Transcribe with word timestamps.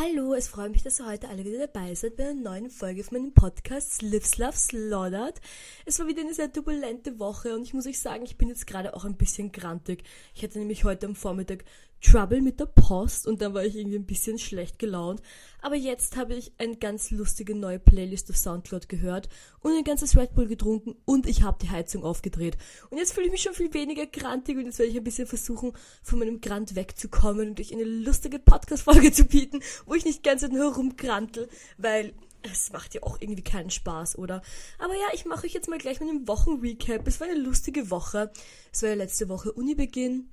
Hallo, 0.00 0.32
es 0.34 0.46
freut 0.46 0.70
mich, 0.70 0.84
dass 0.84 1.00
ihr 1.00 1.06
heute 1.06 1.28
alle 1.28 1.44
wieder 1.44 1.66
dabei 1.66 1.92
seid 1.92 2.14
bei 2.14 2.28
einer 2.28 2.40
neuen 2.40 2.70
Folge 2.70 3.02
von 3.02 3.18
meinem 3.18 3.32
Podcast 3.34 4.00
Lives 4.00 4.38
Love 4.38 4.56
Slaughtered. 4.56 5.40
Es 5.86 5.98
war 5.98 6.06
wieder 6.06 6.20
eine 6.20 6.34
sehr 6.34 6.52
turbulente 6.52 7.18
Woche 7.18 7.52
und 7.52 7.62
ich 7.62 7.74
muss 7.74 7.84
euch 7.84 7.98
sagen, 7.98 8.22
ich 8.22 8.36
bin 8.36 8.46
jetzt 8.46 8.68
gerade 8.68 8.94
auch 8.94 9.04
ein 9.04 9.16
bisschen 9.16 9.50
grantig. 9.50 10.04
Ich 10.36 10.44
hatte 10.44 10.60
nämlich 10.60 10.84
heute 10.84 11.06
am 11.06 11.16
Vormittag 11.16 11.64
Trouble 12.00 12.40
mit 12.40 12.60
der 12.60 12.66
Post 12.66 13.26
und 13.26 13.42
dann 13.42 13.54
war 13.54 13.64
ich 13.64 13.76
irgendwie 13.76 13.98
ein 13.98 14.06
bisschen 14.06 14.38
schlecht 14.38 14.78
gelaunt. 14.78 15.20
Aber 15.60 15.74
jetzt 15.74 16.16
habe 16.16 16.34
ich 16.34 16.52
eine 16.58 16.76
ganz 16.76 17.10
lustige 17.10 17.54
neue 17.54 17.78
Playlist 17.80 18.30
auf 18.30 18.36
Soundcloud 18.36 18.88
gehört 18.88 19.28
und 19.60 19.72
ein 19.72 19.84
ganzes 19.84 20.16
Red 20.16 20.34
Bull 20.34 20.46
getrunken 20.46 20.94
und 21.04 21.26
ich 21.26 21.42
habe 21.42 21.58
die 21.60 21.70
Heizung 21.70 22.04
aufgedreht. 22.04 22.56
Und 22.90 22.98
jetzt 22.98 23.12
fühle 23.12 23.26
ich 23.26 23.32
mich 23.32 23.42
schon 23.42 23.54
viel 23.54 23.74
weniger 23.74 24.06
grantig 24.06 24.56
und 24.56 24.66
jetzt 24.66 24.78
werde 24.78 24.92
ich 24.92 24.96
ein 24.96 25.04
bisschen 25.04 25.26
versuchen, 25.26 25.72
von 26.02 26.18
meinem 26.18 26.40
Grant 26.40 26.76
wegzukommen 26.76 27.50
und 27.50 27.60
euch 27.60 27.72
eine 27.72 27.84
lustige 27.84 28.38
Podcast-Folge 28.38 29.12
zu 29.12 29.24
bieten, 29.24 29.60
wo 29.86 29.94
ich 29.94 30.04
nicht 30.04 30.22
ganz 30.22 30.42
nur 30.48 30.74
rumgrantel, 30.74 31.48
weil 31.76 32.14
es 32.42 32.72
macht 32.72 32.94
ja 32.94 33.02
auch 33.02 33.20
irgendwie 33.20 33.42
keinen 33.42 33.70
Spaß, 33.70 34.16
oder? 34.18 34.42
Aber 34.78 34.94
ja, 34.94 35.06
ich 35.12 35.24
mache 35.24 35.46
euch 35.46 35.54
jetzt 35.54 35.68
mal 35.68 35.78
gleich 35.78 36.00
mit 36.00 36.08
einem 36.08 36.28
Wochenrecap. 36.28 37.06
Es 37.06 37.20
war 37.20 37.26
eine 37.26 37.38
lustige 37.38 37.90
Woche. 37.90 38.30
Es 38.72 38.82
war 38.82 38.90
ja 38.90 38.94
letzte 38.94 39.28
Woche 39.28 39.52
Unibeginn. 39.52 40.30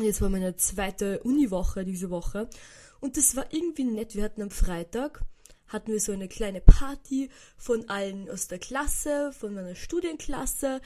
Jetzt 0.00 0.22
war 0.22 0.30
meine 0.30 0.56
zweite 0.56 1.20
Uniwoche 1.22 1.84
diese 1.84 2.10
Woche. 2.10 2.48
Und 3.00 3.16
das 3.16 3.36
war 3.36 3.52
irgendwie 3.52 3.84
nett. 3.84 4.14
Wir 4.14 4.24
hatten 4.24 4.42
am 4.42 4.50
Freitag, 4.50 5.22
hatten 5.66 5.92
wir 5.92 6.00
so 6.00 6.12
eine 6.12 6.28
kleine 6.28 6.60
Party 6.60 7.28
von 7.58 7.88
allen 7.88 8.30
aus 8.30 8.48
der 8.48 8.58
Klasse, 8.58 9.32
von 9.32 9.54
meiner 9.54 9.74
Studienklasse. 9.74 10.80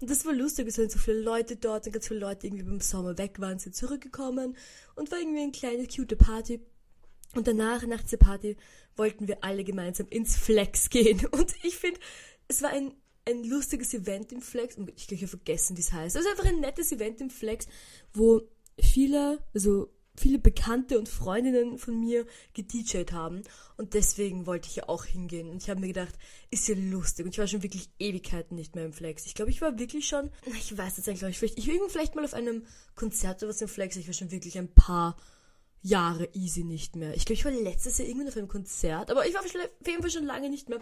Und 0.00 0.10
das 0.10 0.24
war 0.24 0.32
lustig. 0.32 0.68
Es 0.68 0.78
waren 0.78 0.90
so 0.90 0.98
viele 0.98 1.20
Leute 1.20 1.56
dort 1.56 1.86
und 1.86 1.92
ganz 1.92 2.06
viele 2.06 2.20
Leute 2.20 2.46
irgendwie 2.46 2.64
beim 2.64 2.80
Sommer 2.80 3.18
weg 3.18 3.40
waren, 3.40 3.58
sind 3.58 3.74
zurückgekommen. 3.74 4.56
Und 4.94 5.10
war 5.10 5.18
irgendwie 5.18 5.42
eine 5.42 5.52
kleine, 5.52 5.86
cute 5.86 6.16
Party. 6.16 6.60
Und 7.34 7.48
danach, 7.48 7.84
nach 7.86 8.02
dieser 8.02 8.18
Party, 8.18 8.56
wollten 8.96 9.26
wir 9.26 9.42
alle 9.42 9.64
gemeinsam 9.64 10.06
ins 10.08 10.36
Flex 10.36 10.88
gehen. 10.88 11.26
Und 11.30 11.52
ich 11.64 11.76
finde, 11.76 11.98
es 12.48 12.62
war 12.62 12.70
ein 12.70 12.92
ein 13.24 13.44
lustiges 13.44 13.94
Event 13.94 14.32
im 14.32 14.42
Flex. 14.42 14.76
Ich 14.96 15.12
habe 15.12 15.28
vergessen, 15.28 15.76
wie 15.76 15.80
es 15.80 15.92
heißt. 15.92 16.16
Also 16.16 16.28
einfach 16.28 16.44
ein 16.44 16.60
nettes 16.60 16.90
Event 16.92 17.20
im 17.20 17.30
Flex, 17.30 17.66
wo 18.12 18.42
viele, 18.78 19.42
also 19.54 19.88
viele 20.16 20.38
Bekannte 20.38 20.98
und 20.98 21.08
Freundinnen 21.08 21.78
von 21.78 21.98
mir 21.98 22.26
gedjed 22.54 23.12
haben. 23.12 23.42
Und 23.76 23.94
deswegen 23.94 24.46
wollte 24.46 24.68
ich 24.68 24.76
ja 24.76 24.88
auch 24.88 25.04
hingehen. 25.04 25.48
Und 25.48 25.62
ich 25.62 25.70
habe 25.70 25.80
mir 25.80 25.88
gedacht, 25.88 26.14
ist 26.50 26.68
ja 26.68 26.74
lustig. 26.76 27.24
Und 27.24 27.32
ich 27.32 27.38
war 27.38 27.46
schon 27.46 27.62
wirklich 27.62 27.88
Ewigkeiten 27.98 28.56
nicht 28.56 28.74
mehr 28.74 28.84
im 28.84 28.92
Flex. 28.92 29.26
Ich 29.26 29.34
glaube, 29.34 29.50
ich 29.50 29.62
war 29.62 29.78
wirklich 29.78 30.06
schon, 30.06 30.30
ich 30.46 30.76
weiß 30.76 30.98
jetzt 30.98 31.08
eigentlich, 31.08 31.38
vielleicht, 31.38 31.58
ich 31.58 31.68
war 31.68 31.88
vielleicht 31.88 32.14
mal 32.14 32.24
auf 32.24 32.34
einem 32.34 32.66
Konzert 32.94 33.42
oder 33.42 33.50
was 33.50 33.62
im 33.62 33.68
Flex. 33.68 33.96
Ich 33.96 34.06
war 34.06 34.14
schon 34.14 34.30
wirklich 34.30 34.58
ein 34.58 34.72
paar 34.72 35.16
Jahre 35.82 36.28
easy 36.32 36.62
nicht 36.62 36.94
mehr. 36.94 37.14
Ich 37.14 37.24
glaube, 37.24 37.34
ich 37.34 37.44
war 37.44 37.52
letztes 37.52 37.98
Jahr 37.98 38.06
irgendwann 38.06 38.28
auf 38.28 38.36
einem 38.36 38.48
Konzert, 38.48 39.10
aber 39.10 39.26
ich 39.26 39.34
war 39.34 39.40
auf 39.40 39.52
jeden 39.86 40.02
Fall 40.02 40.10
schon 40.10 40.24
lange 40.24 40.48
nicht 40.48 40.68
mehr. 40.68 40.78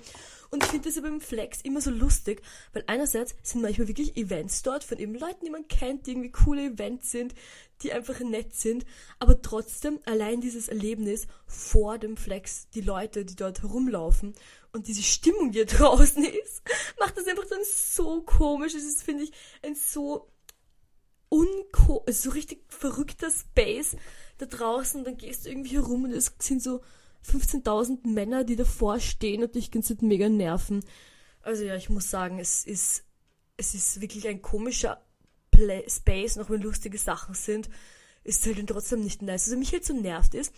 Und 0.51 0.63
ich 0.63 0.69
finde 0.69 0.89
das 0.89 0.97
ja 0.97 1.03
beim 1.03 1.23
Flex 1.23 1.63
immer 1.63 1.81
so 1.81 1.91
lustig, 1.91 2.43
weil 2.75 2.85
einerseits 2.87 3.35
sind 3.43 3.63
manchmal 3.63 3.89
wirklich 3.89 4.17
Events 4.17 4.63
dort 4.63 4.85
von 4.85 4.99
eben 4.99 5.15
Leuten, 5.15 5.45
die 5.45 5.51
man 5.51 5.69
kennt, 5.69 6.07
die 6.07 6.13
irgendwie 6.13 6.31
coole 6.31 6.67
Events 6.67 7.11
sind, 7.11 7.35
die 7.83 7.93
einfach 7.93 8.21
nett 8.21 8.55
sind, 8.55 8.85
aber 9.19 9.41
trotzdem 9.41 10.01
allein 10.05 10.43
dieses 10.43 10.69
Erlebnis 10.69 11.27
vor 11.47 11.97
dem 11.97 12.19
Flex, 12.19 12.69
die 12.71 12.83
Leute, 12.83 13.25
die 13.25 13.37
dort 13.37 13.63
herumlaufen 13.63 14.35
und 14.73 14.87
diese 14.87 15.03
Stimmung, 15.03 15.51
die 15.53 15.65
draußen 15.65 16.23
ist, 16.23 16.63
macht 17.01 17.17
das 17.17 17.27
einfach 17.27 17.47
dann 17.49 17.65
so 17.65 18.23
komisch. 18.23 18.75
Es 18.75 18.85
ist, 18.85 19.03
finde 19.03 19.25
ich, 19.25 19.33
ein 19.63 19.75
so 19.75 20.31
unko, 21.31 22.05
so 22.11 22.31
richtig 22.31 22.65
verrückter 22.69 23.31
Space, 23.31 23.97
da 24.41 24.47
draußen, 24.47 25.05
dann 25.05 25.17
gehst 25.17 25.45
du 25.45 25.51
irgendwie 25.51 25.77
herum 25.77 26.05
und 26.05 26.13
es 26.13 26.35
sind 26.39 26.63
so 26.63 26.81
15.000 27.27 28.07
Männer, 28.07 28.45
die 28.45 28.57
davor 28.57 29.01
stehen 29.01 29.43
und 29.43 29.55
dich 29.55 29.71
ganz 29.71 29.95
mega 30.01 30.29
nerven. 30.29 30.85
Also 31.43 31.65
ja, 31.65 31.77
ich 31.77 31.91
muss 31.91 32.11
sagen, 32.11 32.39
es 32.39 32.65
ist, 32.65 33.05
es 33.57 33.75
ist 33.75 34.01
wirklich 34.01 34.29
ein 34.29 34.43
komischer 34.43 35.03
Play 35.51 35.85
Space, 35.89 36.37
noch 36.37 36.51
wenn 36.51 36.63
lustige 36.63 36.99
Sachen 36.99 37.35
sind, 37.35 37.69
ist 38.25 38.45
halt 38.47 38.59
dann 38.59 38.67
trotzdem 38.67 39.01
nicht 39.01 39.23
nice. 39.23 39.45
Also 39.45 39.57
mich 39.57 39.73
halt 39.73 39.85
so 39.85 39.95
nervt 39.95 40.35
ist, 40.35 40.55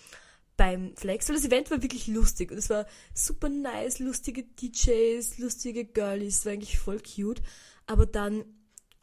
beim 0.56 0.94
Flex, 0.96 1.28
weil 1.28 1.36
das 1.36 1.44
Event 1.44 1.70
war 1.70 1.82
wirklich 1.82 2.06
lustig 2.06 2.50
und 2.50 2.58
es 2.58 2.70
war 2.70 2.86
super 3.14 3.48
nice, 3.48 3.98
lustige 3.98 4.44
DJs, 4.44 5.38
lustige 5.38 5.84
Girlies, 5.84 6.44
war 6.44 6.52
eigentlich 6.52 6.78
voll 6.78 7.00
cute, 7.00 7.42
aber 7.86 8.06
dann 8.06 8.44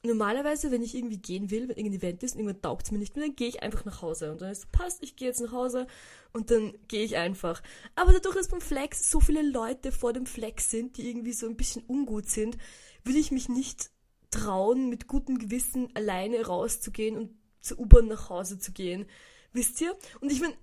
normalerweise, 0.04 0.72
wenn 0.72 0.82
ich 0.82 0.96
irgendwie 0.96 1.18
gehen 1.18 1.52
will, 1.52 1.68
wenn 1.68 1.78
irgendein 1.78 2.00
Event 2.00 2.24
ist 2.24 2.36
und 2.36 2.42
irgendwann 2.42 2.62
taugt 2.62 2.86
es 2.86 2.92
mir 2.92 3.00
nicht 3.00 3.16
mehr, 3.16 3.26
dann 3.26 3.36
gehe 3.36 3.50
ich 3.50 3.62
einfach 3.62 3.86
nach 3.86 4.02
Hause. 4.02 4.32
Und 4.32 4.42
dann 4.42 4.52
ist 4.52 4.72
passt, 4.72 5.04
ich 5.04 5.16
gehe 5.16 5.28
jetzt 5.28 5.42
nach 5.42 5.52
Hause 5.52 5.88
und 6.32 6.52
dann 6.52 6.74
gehe 6.88 7.04
ich 7.04 7.18
einfach. 7.18 7.62
Aber 7.96 8.14
dadurch, 8.14 8.36
dass 8.36 8.48
beim 8.48 8.62
Flex 8.62 9.12
so 9.12 9.20
viele 9.20 9.42
Leute 9.42 9.92
vor 9.92 10.14
dem 10.14 10.26
Flex 10.26 10.70
sind, 10.70 10.98
die 10.98 11.10
irgendwie 11.10 11.34
so 11.34 11.48
ein 11.48 11.58
bisschen 11.58 11.84
ungut 11.88 12.30
sind, 12.30 12.58
will 13.04 13.18
ich 13.18 13.32
mich 13.32 13.50
nicht 13.50 13.92
trauen, 14.32 14.90
mit 14.90 15.08
gutem 15.08 15.38
Gewissen 15.38 15.90
alleine 15.96 16.46
rauszugehen 16.46 17.18
und 17.18 17.32
zur 17.62 17.80
U-Bahn 17.80 18.08
nach 18.08 18.30
Hause 18.30 18.58
zu 18.58 18.72
gehen. 18.72 19.06
Wisst 19.52 19.82
ihr? 19.82 19.98
Und 20.22 20.32
ich 20.32 20.40
meine, 20.40 20.54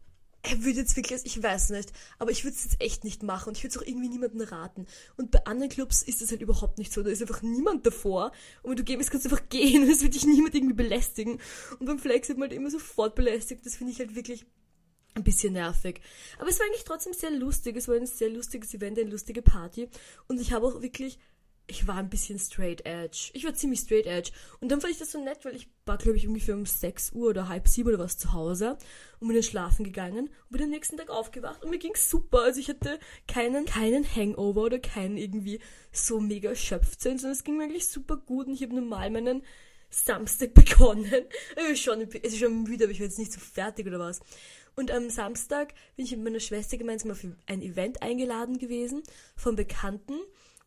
er 0.47 0.65
würde 0.65 0.81
jetzt 0.81 0.97
wirklich, 0.97 1.25
ich 1.25 1.43
weiß 1.43 1.71
nicht, 1.71 1.93
aber 2.19 2.31
ich 2.31 2.45
würde 2.45 2.57
es 2.57 2.65
jetzt 2.65 2.81
echt 2.81 3.05
nicht 3.05 3.23
machen 3.23 3.49
und 3.49 3.57
ich 3.57 3.65
würde 3.65 3.77
es 3.77 3.83
auch 3.83 3.87
irgendwie 3.87 4.09
niemandem 4.09 4.41
raten. 4.43 4.87
Und 5.17 5.31
bei 5.31 5.45
anderen 5.47 5.71
Clubs 5.71 6.03
ist 6.03 6.23
das 6.23 6.31
halt 6.31 6.41
überhaupt 6.41 6.79
nicht 6.79 6.93
so. 6.93 7.03
Da 7.03 7.11
ist 7.11 7.23
einfach 7.23 7.43
niemand 7.43 7.87
davor 7.87 8.33
und 8.62 8.71
wenn 8.71 8.85
du 8.85 8.99
willst, 8.99 9.11
kannst 9.11 9.27
du 9.27 9.31
einfach 9.31 9.49
gehen 9.49 9.83
und 9.83 9.91
es 9.91 10.03
wird 10.03 10.15
dich 10.15 10.25
niemand 10.25 10.55
irgendwie 10.55 10.75
belästigen. 10.75 11.41
Und 11.79 11.87
beim 11.87 11.99
Flex 11.99 12.29
wird 12.29 12.39
man 12.39 12.49
halt 12.49 12.59
immer 12.59 12.71
sofort 12.71 13.15
belästigt. 13.15 13.67
Das 13.67 13.77
finde 13.77 13.93
ich 13.93 13.99
halt 13.99 14.15
wirklich 14.15 14.47
ein 15.15 15.25
bisschen 15.25 15.55
nervig. 15.55 16.01
Aber 16.39 16.49
es 16.49 16.59
war 16.59 16.67
eigentlich 16.67 16.85
trotzdem 16.85 17.12
sehr 17.12 17.31
lustig. 17.31 17.77
Es 17.77 17.89
war 17.89 17.97
ein 17.97 18.06
sehr 18.06 18.31
lustiges 18.31 18.75
Event, 18.75 18.99
eine 18.99 19.11
lustige 19.11 19.43
Party. 19.43 19.89
Und 20.29 20.41
ich 20.41 20.53
habe 20.53 20.67
auch 20.67 20.83
wirklich 20.83 21.19
ich 21.69 21.87
war 21.87 21.97
ein 21.97 22.09
bisschen 22.09 22.38
straight 22.38 22.87
edge. 22.87 23.31
Ich 23.32 23.44
war 23.44 23.54
ziemlich 23.54 23.81
straight 23.81 24.06
edge. 24.06 24.31
Und 24.60 24.71
dann 24.71 24.81
fand 24.81 24.93
ich 24.93 24.99
das 24.99 25.12
so 25.12 25.22
nett, 25.22 25.44
weil 25.44 25.56
ich 25.56 25.69
war, 25.84 25.99
glaube 25.99 26.16
ich, 26.16 26.27
ungefähr 26.27 26.54
um 26.54 26.65
6 26.65 27.12
Uhr 27.12 27.31
oder 27.31 27.49
halb 27.49 27.66
sieben 27.66 27.88
oder 27.88 27.99
was 27.99 28.19
zu 28.19 28.32
Hause 28.32 28.78
und 29.19 29.28
bin 29.28 29.37
dann 29.37 29.43
schlafen 29.43 29.84
gegangen 29.84 30.28
und 30.28 30.50
bin 30.50 30.62
am 30.62 30.71
nächsten 30.71 30.97
Tag 30.97 31.10
aufgewacht 31.10 31.65
und 31.65 31.71
mir 31.71 31.78
ging's 31.78 32.09
super. 32.09 32.43
Also 32.43 32.60
ich 32.60 32.69
hatte 32.69 33.00
keinen, 33.26 33.65
keinen 33.65 34.05
Hangover 34.05 34.62
oder 34.62 34.78
keinen 34.78 35.16
irgendwie 35.16 35.60
so 35.93 36.21
mega 36.21 36.50
erschöpft 36.50 37.00
sein, 37.00 37.19
sondern 37.19 37.37
es 37.37 37.44
ging 37.44 37.56
mir 37.56 37.65
eigentlich 37.65 37.88
super 37.88 38.16
gut 38.16 38.47
und 38.47 38.55
ich 38.55 38.62
habe 38.62 38.75
normal 38.75 39.10
meinen 39.10 39.43
Samstag 39.91 40.55
begonnen. 40.55 41.25
Ich 41.72 41.82
schon, 41.82 42.00
es 42.00 42.32
ist 42.32 42.38
schon 42.38 42.62
müde, 42.62 42.84
aber 42.84 42.93
ich 42.93 43.00
war 43.00 43.06
jetzt 43.06 43.19
nicht 43.19 43.32
so 43.32 43.41
fertig 43.41 43.87
oder 43.87 43.99
was. 43.99 44.21
Und 44.76 44.91
am 44.91 45.09
Samstag 45.09 45.75
bin 45.97 46.05
ich 46.05 46.12
mit 46.12 46.22
meiner 46.22 46.41
Schwester 46.41 46.76
gemeinsam 46.76 47.10
auf 47.10 47.25
ein 47.47 47.62
Event 47.62 48.03
eingeladen 48.03 48.59
gewesen 48.59 49.03
von 49.34 49.56
Bekannten 49.56 50.21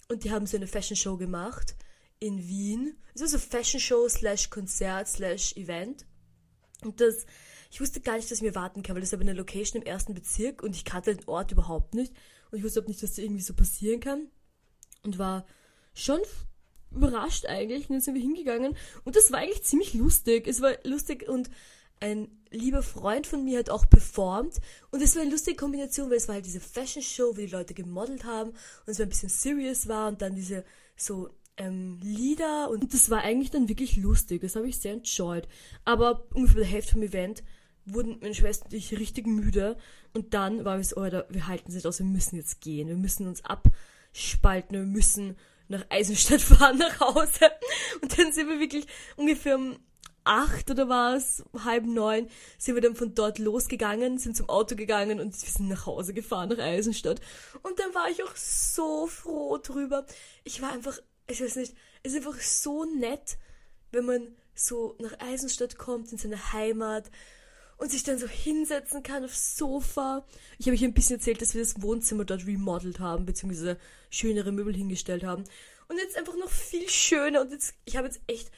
und 0.10 0.24
die 0.24 0.32
haben 0.32 0.48
so 0.48 0.58
eine 0.58 0.68
Fashion 0.68 0.98
Show 0.98 1.18
gemacht 1.18 1.76
in 2.20 2.48
Wien. 2.48 2.98
Es 3.14 3.22
war 3.22 3.28
so 3.28 3.38
Fashion 3.38 3.80
Show 3.80 4.10
slash 4.10 4.50
Konzert 4.50 5.08
slash 5.08 5.56
Event. 5.56 6.06
Und 6.84 7.00
das, 7.00 7.26
ich 7.72 7.80
wusste 7.80 8.02
gar 8.02 8.16
nicht, 8.16 8.30
dass 8.30 8.40
ich 8.40 8.44
mir 8.44 8.56
warten 8.56 8.82
kann, 8.82 8.96
weil 8.96 9.02
das 9.02 9.12
war 9.14 9.20
eine 9.20 9.34
Location 9.34 9.82
im 9.82 9.88
ersten 9.88 10.16
Bezirk 10.16 10.64
und 10.64 10.76
ich 10.76 10.84
kannte 10.84 11.16
den 11.16 11.28
Ort 11.28 11.52
überhaupt 11.52 11.94
nicht. 11.94 12.14
Und 12.52 12.58
ich 12.58 12.64
wusste 12.64 12.82
auch 12.82 12.88
nicht, 12.88 13.04
dass 13.04 13.12
das 13.12 13.20
irgendwie 13.20 13.44
so 13.44 13.54
passieren 13.54 14.00
kann. 14.00 14.28
Und 15.04 15.20
war 15.20 15.46
schon 15.94 16.20
überrascht 16.92 17.46
eigentlich. 17.46 17.90
Und 17.90 17.96
dann 17.96 18.02
sind 18.02 18.16
wir 18.16 18.22
hingegangen. 18.22 18.76
Und 19.04 19.16
das 19.16 19.32
war 19.32 19.40
eigentlich 19.40 19.64
ziemlich 19.64 19.94
lustig. 19.94 20.48
Es 20.48 20.62
war 20.62 20.74
lustig 20.84 21.30
und 21.30 21.50
ein 22.00 22.30
lieber 22.52 22.82
Freund 22.82 23.28
von 23.28 23.44
mir 23.44 23.60
hat 23.60 23.70
auch 23.70 23.90
performt. 23.90 24.58
Und 24.92 25.02
es 25.02 25.16
war 25.16 25.22
eine 25.22 25.32
lustige 25.32 25.58
Kombination, 25.58 26.10
weil 26.10 26.18
es 26.18 26.28
war 26.28 26.36
halt 26.36 26.46
diese 26.46 26.60
Fashion 26.60 27.04
Show, 27.04 27.32
wo 27.32 27.42
die 27.42 27.48
Leute 27.48 27.74
gemodelt 27.74 28.24
haben 28.24 28.52
und 28.52 28.88
es 28.88 29.00
war 29.00 29.06
ein 29.06 29.10
bisschen 29.10 29.30
serious 29.30 29.88
war 29.88 30.08
und 30.08 30.22
dann 30.22 30.36
diese 30.36 30.64
so 30.96 31.30
ähm, 31.58 32.00
Lieder 32.02 32.70
und 32.70 32.94
das 32.94 33.10
war 33.10 33.22
eigentlich 33.22 33.52
dann 33.52 33.70
wirklich 33.70 33.98
lustig, 33.98 34.42
das 34.42 34.56
habe 34.56 34.68
ich 34.68 34.78
sehr 34.78 34.94
enjoyed. 34.94 35.48
Aber 35.86 36.28
ungefähr 36.34 36.62
der 36.62 36.70
Hälfte 36.70 36.94
vom 36.94 37.04
Event 37.04 37.44
wurden 37.86 38.20
meine 38.22 38.36
Schwester 38.36 38.66
und 38.66 38.74
ich 38.74 38.98
richtig 38.98 39.28
müde. 39.28 39.78
Und 40.14 40.34
dann 40.34 40.66
war 40.66 40.78
es, 40.80 40.96
oh, 40.96 41.04
wir 41.04 41.48
halten 41.48 41.70
es 41.70 41.76
nicht 41.76 41.88
aus, 41.88 42.00
wir 42.00 42.06
müssen 42.06 42.36
jetzt 42.38 42.62
gehen, 42.62 42.88
wir 42.88 42.96
müssen 42.96 43.28
uns 43.28 43.44
abspalten, 43.44 44.78
wir 44.78 44.86
müssen 44.86 45.36
nach 45.68 45.86
Eisenstadt 45.90 46.42
fahren 46.42 46.78
nach 46.78 47.00
Hause. 47.00 47.52
Und 48.02 48.18
dann 48.18 48.32
sind 48.32 48.48
wir 48.48 48.60
wirklich 48.60 48.86
ungefähr 49.18 49.56
um 49.56 49.78
acht 50.30 50.70
oder 50.70 50.88
was, 50.88 51.44
halb 51.66 51.86
neun, 51.86 52.30
sind 52.60 52.76
wir 52.76 52.82
dann 52.82 52.96
von 52.96 53.16
dort 53.16 53.40
losgegangen, 53.40 54.20
sind 54.20 54.38
zum 54.38 54.48
Auto 54.48 54.76
gegangen 54.76 55.20
und 55.20 55.34
wir 55.34 55.50
sind 55.50 55.68
nach 55.68 55.88
Hause 55.88 56.14
gefahren, 56.14 56.50
nach 56.50 56.60
Eisenstadt. 56.64 57.20
Und 57.64 57.80
dann 57.80 57.96
war 57.96 58.10
ich 58.12 58.24
auch 58.24 58.36
so 58.36 59.08
froh 59.08 59.58
drüber. 59.58 60.06
Ich 60.44 60.62
war 60.62 60.72
einfach, 60.72 61.00
ich 61.28 61.42
weiß 61.42 61.56
nicht, 61.56 61.74
es 62.04 62.14
ist 62.14 62.18
einfach 62.18 62.40
so 62.40 62.86
nett, 62.86 63.38
wenn 63.92 64.06
man 64.06 64.28
so 64.54 64.96
nach 65.00 65.20
Eisenstadt 65.20 65.80
kommt, 65.80 66.12
in 66.12 66.20
seine 66.20 66.54
Heimat 66.54 67.10
und 67.78 67.90
sich 67.90 68.04
dann 68.04 68.20
so 68.20 68.28
hinsetzen 68.28 69.02
kann 69.02 69.26
aufs 69.26 69.58
Sofa. 69.58 70.26
Ich 70.60 70.68
habe 70.68 70.76
euch 70.76 70.84
ein 70.84 70.94
bisschen 70.94 71.16
erzählt, 71.16 71.42
dass 71.42 71.56
wir 71.56 71.62
das 71.62 71.82
Wohnzimmer 71.82 72.24
dort 72.24 72.46
remodelt 72.46 73.00
haben, 73.00 73.26
beziehungsweise 73.26 73.80
schönere 74.12 74.52
Möbel 74.52 74.76
hingestellt 74.76 75.24
haben. 75.24 75.44
Und 75.88 75.98
jetzt 75.98 76.18
einfach 76.18 76.38
noch 76.38 76.52
viel 76.52 76.88
schöner 76.88 77.42
und 77.42 77.52
jetzt, 77.52 77.74
ich 77.86 77.98
habe 77.98 78.06
jetzt 78.06 78.22
echt 78.28 78.52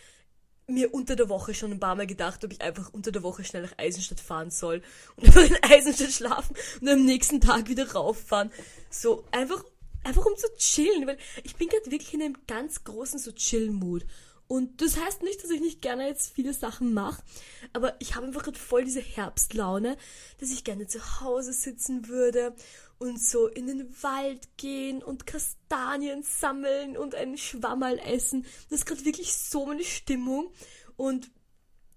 mir 0.67 0.93
unter 0.93 1.15
der 1.15 1.29
Woche 1.29 1.53
schon 1.53 1.71
ein 1.71 1.79
paar 1.79 1.95
Mal 1.95 2.07
gedacht, 2.07 2.43
ob 2.43 2.51
ich 2.51 2.61
einfach 2.61 2.93
unter 2.93 3.11
der 3.11 3.23
Woche 3.23 3.43
schnell 3.43 3.63
nach 3.63 3.77
Eisenstadt 3.77 4.19
fahren 4.19 4.51
soll 4.51 4.81
und 5.15 5.25
einfach 5.25 5.43
in 5.43 5.57
Eisenstadt 5.63 6.11
schlafen 6.11 6.55
und 6.81 6.89
am 6.89 7.05
nächsten 7.05 7.41
Tag 7.41 7.67
wieder 7.67 7.91
rauffahren. 7.91 8.51
So 8.89 9.25
einfach, 9.31 9.63
einfach 10.03 10.25
um 10.25 10.35
zu 10.37 10.47
chillen, 10.57 11.07
weil 11.07 11.17
ich 11.43 11.55
bin 11.55 11.67
gerade 11.67 11.91
wirklich 11.91 12.13
in 12.13 12.21
einem 12.21 12.37
ganz 12.47 12.83
großen 12.83 13.19
so 13.19 13.31
Chill-Mood. 13.31 14.05
Und 14.47 14.81
das 14.81 14.97
heißt 14.97 15.23
nicht, 15.23 15.41
dass 15.41 15.49
ich 15.49 15.61
nicht 15.61 15.81
gerne 15.81 16.07
jetzt 16.07 16.33
viele 16.33 16.53
Sachen 16.53 16.93
mache, 16.93 17.23
aber 17.71 17.95
ich 17.99 18.15
habe 18.15 18.25
einfach 18.25 18.43
gerade 18.43 18.59
voll 18.59 18.83
diese 18.83 18.99
Herbstlaune, 18.99 19.95
dass 20.39 20.51
ich 20.51 20.65
gerne 20.65 20.87
zu 20.87 21.21
Hause 21.21 21.53
sitzen 21.53 22.09
würde 22.09 22.53
und 23.01 23.19
so 23.19 23.47
in 23.47 23.65
den 23.65 24.03
Wald 24.03 24.47
gehen 24.57 25.01
und 25.01 25.25
Kastanien 25.25 26.21
sammeln 26.21 26.95
und 26.95 27.15
einen 27.15 27.35
Schwammerl 27.35 27.97
essen. 27.97 28.45
Das 28.69 28.81
ist 28.81 28.85
gerade 28.85 29.05
wirklich 29.05 29.33
so 29.33 29.65
meine 29.65 29.83
Stimmung. 29.83 30.51
Und 30.97 31.31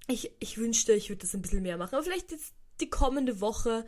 ich, 0.09 0.33
ich 0.41 0.57
wünschte, 0.57 0.95
ich 0.95 1.11
würde 1.11 1.21
das 1.21 1.35
ein 1.35 1.43
bisschen 1.43 1.61
mehr 1.61 1.77
machen. 1.77 1.95
Aber 1.95 2.05
vielleicht 2.05 2.33
jetzt 2.33 2.55
die 2.81 2.89
kommende 2.89 3.43
Woche 3.43 3.85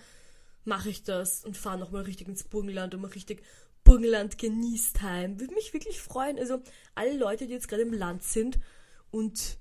mache 0.64 0.90
ich 0.90 1.04
das 1.04 1.42
und 1.42 1.56
fahre 1.56 1.78
nochmal 1.78 2.02
richtig 2.02 2.28
ins 2.28 2.44
Burgenland 2.44 2.94
und 2.94 3.00
mal 3.00 3.10
richtig 3.12 3.42
Burgenland 3.82 4.36
genießt 4.36 5.00
heim. 5.00 5.40
Würde 5.40 5.54
mich 5.54 5.72
wirklich 5.72 5.98
freuen. 5.98 6.38
Also 6.38 6.60
alle 6.94 7.16
Leute, 7.16 7.46
die 7.46 7.54
jetzt 7.54 7.68
gerade 7.68 7.82
im 7.82 7.94
Land 7.94 8.24
sind 8.24 8.58
und 9.10 9.56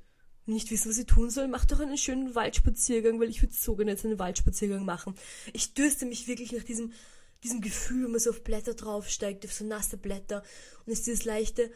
nicht 0.45 0.71
wissen, 0.71 0.89
was 0.89 0.97
sie 0.97 1.05
tun 1.05 1.29
sollen, 1.29 1.51
macht 1.51 1.71
doch 1.71 1.79
einen 1.79 1.97
schönen 1.97 2.35
Waldspaziergang, 2.35 3.17
weil 3.21 3.29
ich 3.29 3.41
würde 3.41 3.53
so 3.53 3.77
gerne 3.77 3.91
jetzt 3.91 4.03
einen 4.03 4.19
Waldspaziergang 4.19 4.83
machen. 4.83 5.15
Ich 5.53 5.73
dürste 5.73 6.05
mich 6.05 6.27
wirklich 6.27 6.51
nach 6.51 6.63
diesem 6.63 6.91
diesem 7.45 7.61
Gefühl, 7.61 8.05
wenn 8.05 8.11
man 8.11 8.19
so 8.19 8.31
auf 8.31 8.43
Blätter 8.43 8.73
draufsteigt, 8.73 9.45
auf 9.45 9.53
so 9.53 9.63
nasse 9.65 9.97
Blätter 9.97 10.43
und 10.85 10.91
es 10.91 11.03
dieses 11.03 11.25
leichte, 11.25 11.71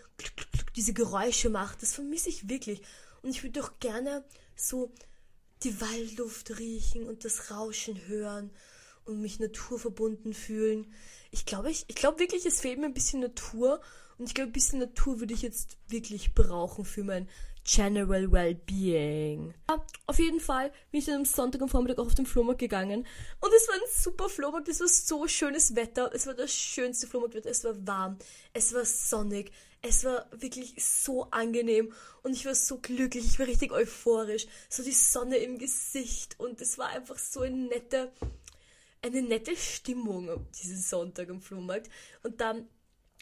diese 0.75 0.93
Geräusche 0.93 1.49
macht, 1.49 1.83
das 1.83 1.93
vermisse 1.93 2.29
ich 2.29 2.49
wirklich. 2.49 2.81
Und 3.21 3.29
ich 3.29 3.43
würde 3.43 3.59
doch 3.59 3.79
gerne 3.79 4.25
so 4.55 4.91
die 5.63 5.79
Waldluft 5.79 6.57
riechen 6.57 7.07
und 7.07 7.23
das 7.23 7.51
Rauschen 7.51 8.07
hören 8.07 8.49
und 9.05 9.21
mich 9.21 9.39
naturverbunden 9.39 10.33
fühlen. 10.33 10.91
Ich 11.29 11.45
glaube, 11.45 11.69
ich, 11.69 11.85
ich 11.87 11.95
glaube 11.95 12.19
wirklich, 12.19 12.47
es 12.47 12.61
fehlt 12.61 12.79
mir 12.79 12.87
ein 12.87 12.93
bisschen 12.93 13.19
Natur 13.19 13.79
und 14.17 14.27
ich 14.27 14.33
glaube, 14.33 14.49
ein 14.49 14.53
bisschen 14.53 14.79
Natur 14.79 15.19
würde 15.19 15.35
ich 15.35 15.43
jetzt 15.43 15.77
wirklich 15.87 16.33
brauchen 16.33 16.83
für 16.83 17.03
mein 17.03 17.29
General 17.71 18.31
Wellbeing. 18.31 19.53
Ja, 19.69 19.85
auf 20.07 20.17
jeden 20.17 20.39
Fall 20.39 20.71
bin 20.91 20.99
ich 20.99 21.05
dann 21.05 21.17
am 21.17 21.25
Sonntag 21.25 21.61
am 21.61 21.69
Vormittag 21.69 21.99
auch 21.99 22.07
auf 22.07 22.15
den 22.15 22.25
Flohmarkt 22.25 22.59
gegangen. 22.59 23.05
Und 23.39 23.53
es 23.55 23.67
war 23.67 23.75
ein 23.75 23.81
super 23.91 24.27
Flohmarkt, 24.27 24.67
es 24.69 24.79
war 24.79 24.87
so 24.87 25.27
schönes 25.27 25.75
Wetter. 25.75 26.09
Es 26.13 26.25
war 26.25 26.33
das 26.33 26.51
schönste 26.51 27.05
Flohmarktwetter. 27.05 27.49
Es 27.49 27.63
war 27.63 27.75
warm, 27.85 28.17
es 28.53 28.73
war 28.73 28.85
sonnig, 28.85 29.51
es 29.83 30.03
war 30.03 30.25
wirklich 30.31 30.83
so 30.83 31.29
angenehm. 31.29 31.93
Und 32.23 32.33
ich 32.33 32.45
war 32.45 32.55
so 32.55 32.79
glücklich, 32.79 33.25
ich 33.25 33.37
war 33.37 33.45
richtig 33.45 33.71
euphorisch. 33.71 34.47
So 34.67 34.81
die 34.81 34.91
Sonne 34.91 35.37
im 35.37 35.59
Gesicht. 35.59 36.39
Und 36.39 36.61
es 36.61 36.79
war 36.79 36.87
einfach 36.87 37.19
so 37.19 37.41
eine 37.41 37.55
nette, 37.55 38.11
eine 39.03 39.21
nette 39.21 39.55
Stimmung 39.55 40.47
diesen 40.59 40.81
Sonntag 40.81 41.29
am 41.29 41.39
Flohmarkt. 41.39 41.89
Und 42.23 42.41
dann 42.41 42.67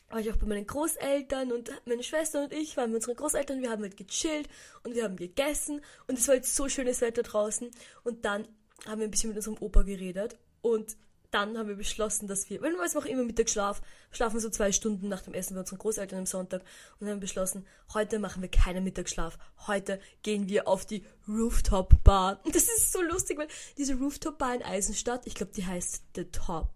war 0.10 0.20
ich 0.20 0.32
auch 0.32 0.38
bei 0.38 0.46
meinen 0.46 0.66
Großeltern 0.66 1.52
und 1.52 1.72
meine 1.86 2.04
Schwester 2.04 2.44
und 2.44 2.54
ich 2.54 2.78
waren 2.78 2.92
mit 2.92 2.98
unseren 2.98 3.16
Großeltern, 3.16 3.62
wir 3.62 3.72
haben 3.72 3.84
halt 3.84 3.98
gechillt 3.98 4.48
und 4.84 4.96
wir 4.96 5.04
haben 5.04 5.18
gegessen 5.18 5.82
und 6.08 6.18
es 6.18 6.28
war 6.28 6.36
halt 6.36 6.46
so 6.46 6.70
schönes 6.70 7.02
Wetter 7.02 7.24
draußen 7.24 7.70
und 8.04 8.26
dann 8.26 8.48
haben 8.86 9.00
wir 9.00 9.08
ein 9.08 9.12
bisschen 9.12 9.30
mit 9.30 9.38
unserem 9.38 9.58
Opa 9.60 9.82
geredet 9.82 10.38
und 10.62 10.96
dann 11.32 11.58
haben 11.58 11.68
wir 11.68 11.76
beschlossen, 11.76 12.28
dass 12.28 12.50
wir, 12.50 12.62
weil 12.62 12.72
wir 12.72 12.78
machen 12.78 13.06
immer 13.06 13.24
Mittagsschlaf, 13.24 13.82
schlafen 14.12 14.40
so 14.40 14.50
zwei 14.50 14.72
Stunden 14.72 15.10
nach 15.10 15.22
dem 15.22 15.34
Essen 15.34 15.56
bei 15.56 15.60
unseren 15.60 15.80
Großeltern 15.80 16.20
am 16.20 16.26
Sonntag 16.26 16.64
und 17.00 17.10
haben 17.10 17.20
beschlossen, 17.20 17.66
heute 17.94 18.20
machen 18.20 18.42
wir 18.42 18.50
keinen 18.50 18.84
Mittagsschlaf, 18.84 19.38
heute 19.68 20.00
gehen 20.24 20.48
wir 20.48 20.68
auf 20.68 20.86
die 20.86 21.04
Rooftop 21.28 22.02
Bar. 22.04 22.40
Und 22.46 22.56
das 22.56 22.64
ist 22.64 22.94
so 22.94 23.02
lustig, 23.02 23.38
weil 23.38 23.48
diese 23.78 23.96
Rooftop 23.96 24.38
Bar 24.38 24.56
in 24.56 24.64
Eisenstadt, 24.64 25.28
ich 25.28 25.36
glaube, 25.36 25.52
die 25.54 25.66
heißt 25.66 26.04
The 26.16 26.26
Top. 26.26 26.76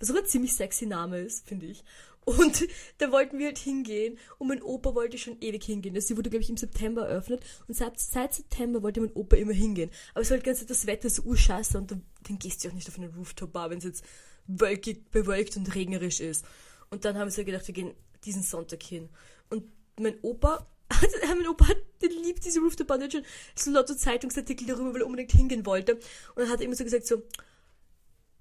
Was 0.00 0.10
auch 0.10 0.16
ein 0.16 0.26
ziemlich 0.26 0.54
sexy 0.54 0.86
Name 0.86 1.20
ist, 1.20 1.46
finde 1.46 1.66
ich. 1.66 1.84
Und 2.24 2.66
da 2.98 3.10
wollten 3.12 3.38
wir 3.38 3.46
halt 3.46 3.58
hingehen 3.58 4.18
und 4.38 4.48
mein 4.48 4.62
Opa 4.62 4.94
wollte 4.94 5.18
schon 5.18 5.36
ewig 5.40 5.64
hingehen. 5.64 5.94
Also 5.94 6.08
sie 6.08 6.16
wurde, 6.16 6.30
glaube 6.30 6.42
ich, 6.42 6.50
im 6.50 6.56
September 6.56 7.06
eröffnet 7.06 7.42
und 7.68 7.74
seit, 7.74 7.98
seit 7.98 8.34
September 8.34 8.82
wollte 8.82 9.00
mein 9.00 9.12
Opa 9.12 9.36
immer 9.36 9.52
hingehen. 9.52 9.90
Aber 10.12 10.22
es 10.22 10.30
war 10.30 10.36
halt 10.36 10.44
ganz 10.44 10.64
das 10.64 10.86
Wetter 10.86 11.10
so 11.10 11.22
urscheiße 11.22 11.78
und 11.78 11.90
dann, 11.90 12.02
dann 12.26 12.38
gehst 12.38 12.64
du 12.64 12.68
auch 12.68 12.72
nicht 12.72 12.88
auf 12.88 12.98
eine 12.98 13.14
Rooftop-Bar, 13.14 13.70
wenn 13.70 13.78
es 13.78 13.84
jetzt 13.84 14.04
wölkig, 14.46 15.10
bewölkt 15.10 15.56
und 15.56 15.74
regnerisch 15.74 16.20
ist. 16.20 16.44
Und 16.90 17.04
dann 17.04 17.18
haben 17.18 17.30
sie 17.30 17.44
gedacht, 17.44 17.66
wir 17.66 17.74
gehen 17.74 17.94
diesen 18.24 18.42
Sonntag 18.42 18.82
hin. 18.82 19.08
Und 19.50 19.64
mein 19.98 20.18
Opa, 20.22 20.66
mein 21.36 21.48
Opa 21.48 21.66
der 22.00 22.10
liebt 22.10 22.44
diese 22.44 22.60
Rooftop-Bar, 22.60 22.98
der 22.98 23.06
hat 23.06 23.12
schon 23.12 23.24
so 23.54 23.70
lauter 23.70 23.96
Zeitungsartikel 23.96 24.66
darüber, 24.66 24.92
weil 24.94 25.00
er 25.02 25.06
unbedingt 25.06 25.32
hingehen 25.32 25.66
wollte. 25.66 25.94
Und 25.94 26.02
dann 26.36 26.50
hat 26.50 26.60
er 26.60 26.66
immer 26.66 26.76
so 26.76 26.84
gesagt 26.84 27.06
so, 27.06 27.22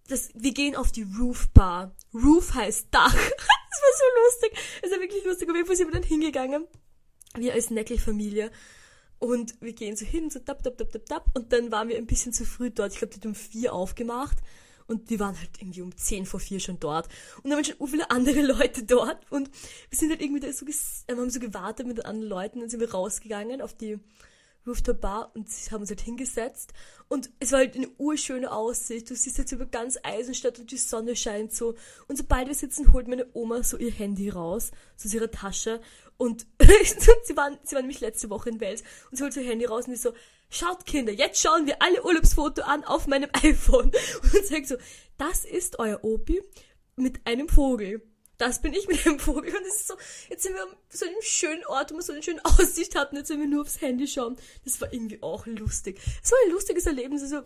das, 0.08 0.30
wir 0.34 0.54
gehen 0.54 0.76
auf 0.76 0.92
die 0.92 1.08
Roof 1.18 1.50
Bar. 1.54 1.96
Roof 2.14 2.54
heißt 2.54 2.88
Dach. 2.92 3.16
so 4.00 4.48
lustig. 4.48 4.60
Es 4.82 4.92
war 4.92 5.00
wirklich 5.00 5.24
lustig. 5.26 5.50
Auf 5.50 5.56
jeden 5.56 5.68
Fall 5.68 5.76
sind 5.76 5.88
wir 5.88 6.00
dann 6.00 6.08
hingegangen. 6.08 6.68
Wir 7.36 7.54
als 7.54 7.70
Neckel-Familie. 7.70 8.52
Und 9.20 9.56
wir 9.62 9.74
gehen 9.74 9.96
so 9.96 10.06
hin, 10.06 10.30
so 10.30 10.40
tap, 10.40 10.64
tap, 10.64 10.78
tap, 10.78 10.92
tap, 10.92 11.06
tap. 11.06 11.26
Und 11.34 11.54
dann 11.54 11.72
waren 11.72 11.88
wir 11.88 11.98
ein 11.98 12.06
bisschen 12.06 12.34
zu 12.34 12.46
früh 12.46 12.70
dort. 12.70 12.92
Ich 12.92 13.00
glaube, 13.00 13.14
die 13.14 13.20
hat 13.20 13.26
um 13.26 13.36
vier 13.36 13.74
aufgemacht. 13.74 14.38
Und 14.86 15.10
die 15.10 15.20
waren 15.20 15.38
halt 15.38 15.50
irgendwie 15.60 15.82
um 15.82 15.96
zehn 15.96 16.26
vor 16.26 16.40
vier 16.40 16.60
schon 16.60 16.80
dort. 16.80 17.08
Und 17.38 17.50
dann 17.50 17.54
waren 17.54 17.64
schon 17.64 17.88
viele 17.88 18.12
andere 18.12 18.42
Leute 18.46 18.84
dort. 18.84 19.20
Und 19.32 19.50
wir 19.90 19.98
sind 19.98 20.10
halt 20.10 20.22
irgendwie 20.22 20.42
da 20.42 20.52
so, 20.52 20.68
wir 20.68 20.74
haben 21.16 21.30
so 21.30 21.40
gewartet 21.40 21.88
mit 21.88 22.06
anderen 22.06 22.28
Leuten. 22.28 22.60
Dann 22.60 22.70
sind 22.70 22.82
wir 22.82 22.92
rausgegangen 22.92 23.62
auf 23.62 23.74
die, 23.74 23.98
Rooftop 24.66 25.02
Bar 25.02 25.32
und 25.36 25.50
sie 25.50 25.72
haben 25.72 25.82
uns 25.82 25.90
halt 25.90 26.02
hingesetzt 26.02 26.74
und 27.10 27.30
es 27.40 27.52
war 27.52 27.60
halt 27.60 27.76
eine 27.76 27.90
urschöne 27.98 28.52
Aussicht. 28.52 29.10
Du 29.10 29.16
siehst 29.16 29.38
jetzt 29.38 29.52
über 29.52 29.66
ganz 29.66 29.98
Eisenstadt 30.04 30.60
und 30.60 30.72
die 30.72 30.78
Sonne 30.78 31.16
scheint 31.16 31.54
so. 31.54 31.76
Und 32.08 32.18
sobald 32.18 32.48
wir 32.48 32.56
sitzen, 32.56 32.94
holt 32.94 33.08
meine 33.08 33.28
Oma 33.34 33.64
so 33.64 33.78
ihr 33.78 33.92
Handy 33.92 34.30
raus, 34.30 34.72
so 34.96 35.08
aus 35.08 35.14
ihrer 35.14 35.32
Tasche 35.32 35.82
und 36.18 36.46
sie 36.60 37.36
waren, 37.36 37.58
sie 37.64 37.76
waren 37.76 37.84
nämlich 37.84 38.00
letzte 38.00 38.30
Woche 38.30 38.50
in 38.50 38.60
Wels 38.60 38.84
und 39.12 39.18
sie 39.18 39.24
holt 39.24 39.34
so 39.34 39.42
ihr 39.42 39.50
Handy 39.50 39.66
raus 39.66 39.86
und 39.88 39.94
die 39.94 40.00
so, 40.00 40.14
schaut 40.50 40.86
Kinder, 40.86 41.12
jetzt 41.12 41.42
schauen 41.42 41.66
wir 41.66 41.82
alle 41.82 42.04
Urlaubsfoto 42.04 42.62
an 42.62 42.84
auf 42.84 43.08
meinem 43.08 43.30
iPhone. 43.44 43.92
Und 44.22 44.46
sagt 44.46 44.68
so, 44.68 44.76
das 45.18 45.46
ist 45.46 45.80
euer 45.80 46.04
Opi 46.04 46.42
mit 46.96 47.26
einem 47.26 47.50
Vogel 47.50 48.02
das 48.38 48.62
bin 48.62 48.74
ich 48.74 48.88
mit 48.88 49.06
dem 49.06 49.20
Vogel. 49.20 49.56
Und 49.56 49.66
es 49.68 49.82
ist 49.82 49.88
so, 49.88 49.96
jetzt 50.30 50.44
sind 50.44 50.56
wir 50.56 50.64
an 50.64 50.76
so 50.90 51.06
einem 51.06 51.22
schönen 51.22 51.66
Ort, 51.66 51.92
wo 51.92 51.96
wir 51.96 52.02
so 52.02 52.14
eine 52.14 52.24
schöne 52.24 52.42
Aussicht 52.46 52.96
hatten, 52.96 53.16
jetzt 53.16 53.30
wenn 53.30 53.40
wir 53.40 53.48
nur 53.48 53.62
aufs 53.62 53.82
Handy 53.82 54.08
schauen. 54.08 54.38
Das 54.66 54.80
war 54.82 54.92
irgendwie 54.92 55.22
auch 55.22 55.46
lustig. 55.46 56.00
Es 56.24 56.32
war 56.32 56.38
ein 56.46 56.52
lustiges 56.52 56.86
Erlebnis. 56.86 57.22
Also, 57.22 57.42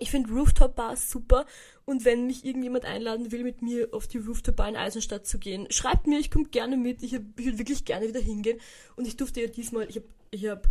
ich 0.00 0.10
finde 0.10 0.32
Rooftop 0.32 0.74
Bars 0.74 1.10
super. 1.10 1.46
Und 1.84 2.04
wenn 2.04 2.26
mich 2.26 2.44
irgendjemand 2.44 2.84
einladen 2.84 3.30
will, 3.30 3.44
mit 3.44 3.62
mir 3.62 3.88
auf 3.92 4.06
die 4.06 4.18
Rooftop 4.18 4.56
Bar 4.56 4.68
in 4.68 4.76
Eisenstadt 4.76 5.26
zu 5.26 5.38
gehen, 5.38 5.66
schreibt 5.70 6.06
mir, 6.06 6.18
ich 6.18 6.30
komme 6.30 6.46
gerne 6.46 6.76
mit. 6.76 7.02
Ich, 7.02 7.12
ich 7.14 7.20
würde 7.36 7.58
wirklich 7.58 7.84
gerne 7.84 8.08
wieder 8.08 8.20
hingehen. 8.20 8.60
Und 8.96 9.06
ich 9.06 9.16
durfte 9.16 9.40
ja 9.40 9.46
diesmal, 9.46 9.88
ich 9.88 9.96
habe 9.96 10.06
ich 10.30 10.46
hab 10.46 10.68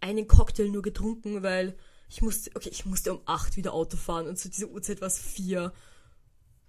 einen 0.00 0.26
Cocktail 0.26 0.68
nur 0.68 0.82
getrunken, 0.82 1.42
weil 1.42 1.76
ich 2.08 2.22
musste, 2.22 2.50
okay, 2.54 2.70
ich 2.70 2.86
musste 2.86 3.12
um 3.12 3.20
acht 3.24 3.56
wieder 3.56 3.72
Auto 3.72 3.96
fahren 3.96 4.28
und 4.28 4.38
zu 4.38 4.48
dieser 4.48 4.68
Uhrzeit 4.68 5.00
war 5.00 5.08
es 5.08 5.18
vier. 5.18 5.72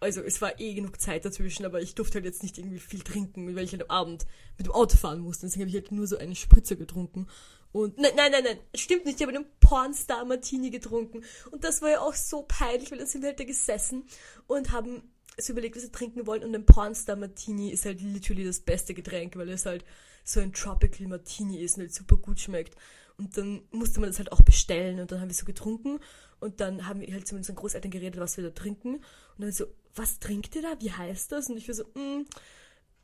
Also 0.05 0.21
es 0.21 0.39
war 0.39 0.59
eh 0.59 0.75
genug 0.75 1.01
Zeit 1.01 1.25
dazwischen, 1.25 1.65
aber 1.65 1.81
ich 1.81 1.95
durfte 1.95 2.19
halt 2.19 2.25
jetzt 2.25 2.43
nicht 2.43 2.59
irgendwie 2.59 2.77
viel 2.77 3.01
trinken, 3.01 3.55
weil 3.55 3.63
ich 3.63 3.71
halt 3.71 3.81
am 3.81 3.89
Abend 3.89 4.27
mit 4.55 4.67
dem 4.67 4.73
Auto 4.73 4.97
fahren 4.97 5.19
musste. 5.19 5.47
Deswegen 5.47 5.63
habe 5.63 5.69
ich 5.69 5.75
halt 5.75 5.91
nur 5.91 6.05
so 6.05 6.15
einen 6.15 6.35
Spritzer 6.35 6.75
getrunken. 6.75 7.25
Und 7.71 7.97
nein, 7.97 8.11
nein, 8.15 8.31
nein, 8.31 8.43
nein, 8.43 8.59
stimmt 8.75 9.05
nicht, 9.05 9.19
ich 9.19 9.25
habe 9.25 9.35
einen 9.35 9.47
Pornstar 9.59 10.23
Martini 10.25 10.69
getrunken. 10.69 11.23
Und 11.49 11.63
das 11.63 11.81
war 11.81 11.89
ja 11.89 12.01
auch 12.01 12.13
so 12.13 12.43
peinlich, 12.47 12.91
weil 12.91 12.99
dann 12.99 13.07
sind 13.07 13.23
wir 13.23 13.29
halt 13.29 13.39
da 13.39 13.45
gesessen 13.45 14.03
und 14.45 14.71
haben 14.71 15.01
so 15.39 15.53
überlegt, 15.53 15.75
was 15.75 15.81
wir 15.81 15.91
trinken 15.91 16.27
wollen. 16.27 16.43
Und 16.43 16.53
ein 16.53 16.67
Pornstar 16.67 17.15
Martini 17.15 17.71
ist 17.71 17.85
halt 17.85 17.99
literally 17.99 18.45
das 18.45 18.59
beste 18.59 18.93
Getränk, 18.93 19.35
weil 19.37 19.49
es 19.49 19.65
halt 19.65 19.83
so 20.23 20.39
ein 20.39 20.53
Tropical 20.53 21.07
Martini 21.07 21.57
ist 21.57 21.77
und 21.77 21.81
halt 21.81 21.95
super 21.95 22.17
gut 22.17 22.39
schmeckt. 22.39 22.75
Und 23.17 23.35
dann 23.37 23.63
musste 23.71 23.99
man 23.99 24.09
das 24.09 24.19
halt 24.19 24.31
auch 24.31 24.43
bestellen 24.43 24.99
und 24.99 25.11
dann 25.11 25.19
haben 25.19 25.29
wir 25.29 25.35
so 25.35 25.45
getrunken 25.45 25.99
und 26.45 26.61
dann 26.61 26.87
haben 26.87 27.01
wir 27.01 27.11
halt 27.11 27.27
zu 27.27 27.35
unseren 27.35 27.55
Großeltern 27.55 27.91
geredet, 27.91 28.19
was 28.19 28.37
wir 28.37 28.43
da 28.43 28.51
trinken. 28.51 28.95
Und 28.95 29.03
dann 29.39 29.51
so, 29.51 29.65
was 29.95 30.19
trinkt 30.19 30.55
ihr 30.55 30.61
da? 30.61 30.79
Wie 30.79 30.91
heißt 30.91 31.31
das? 31.31 31.49
Und 31.49 31.57
ich 31.57 31.67
war 31.67 31.75
so, 31.75 31.85
mm, 31.95 32.25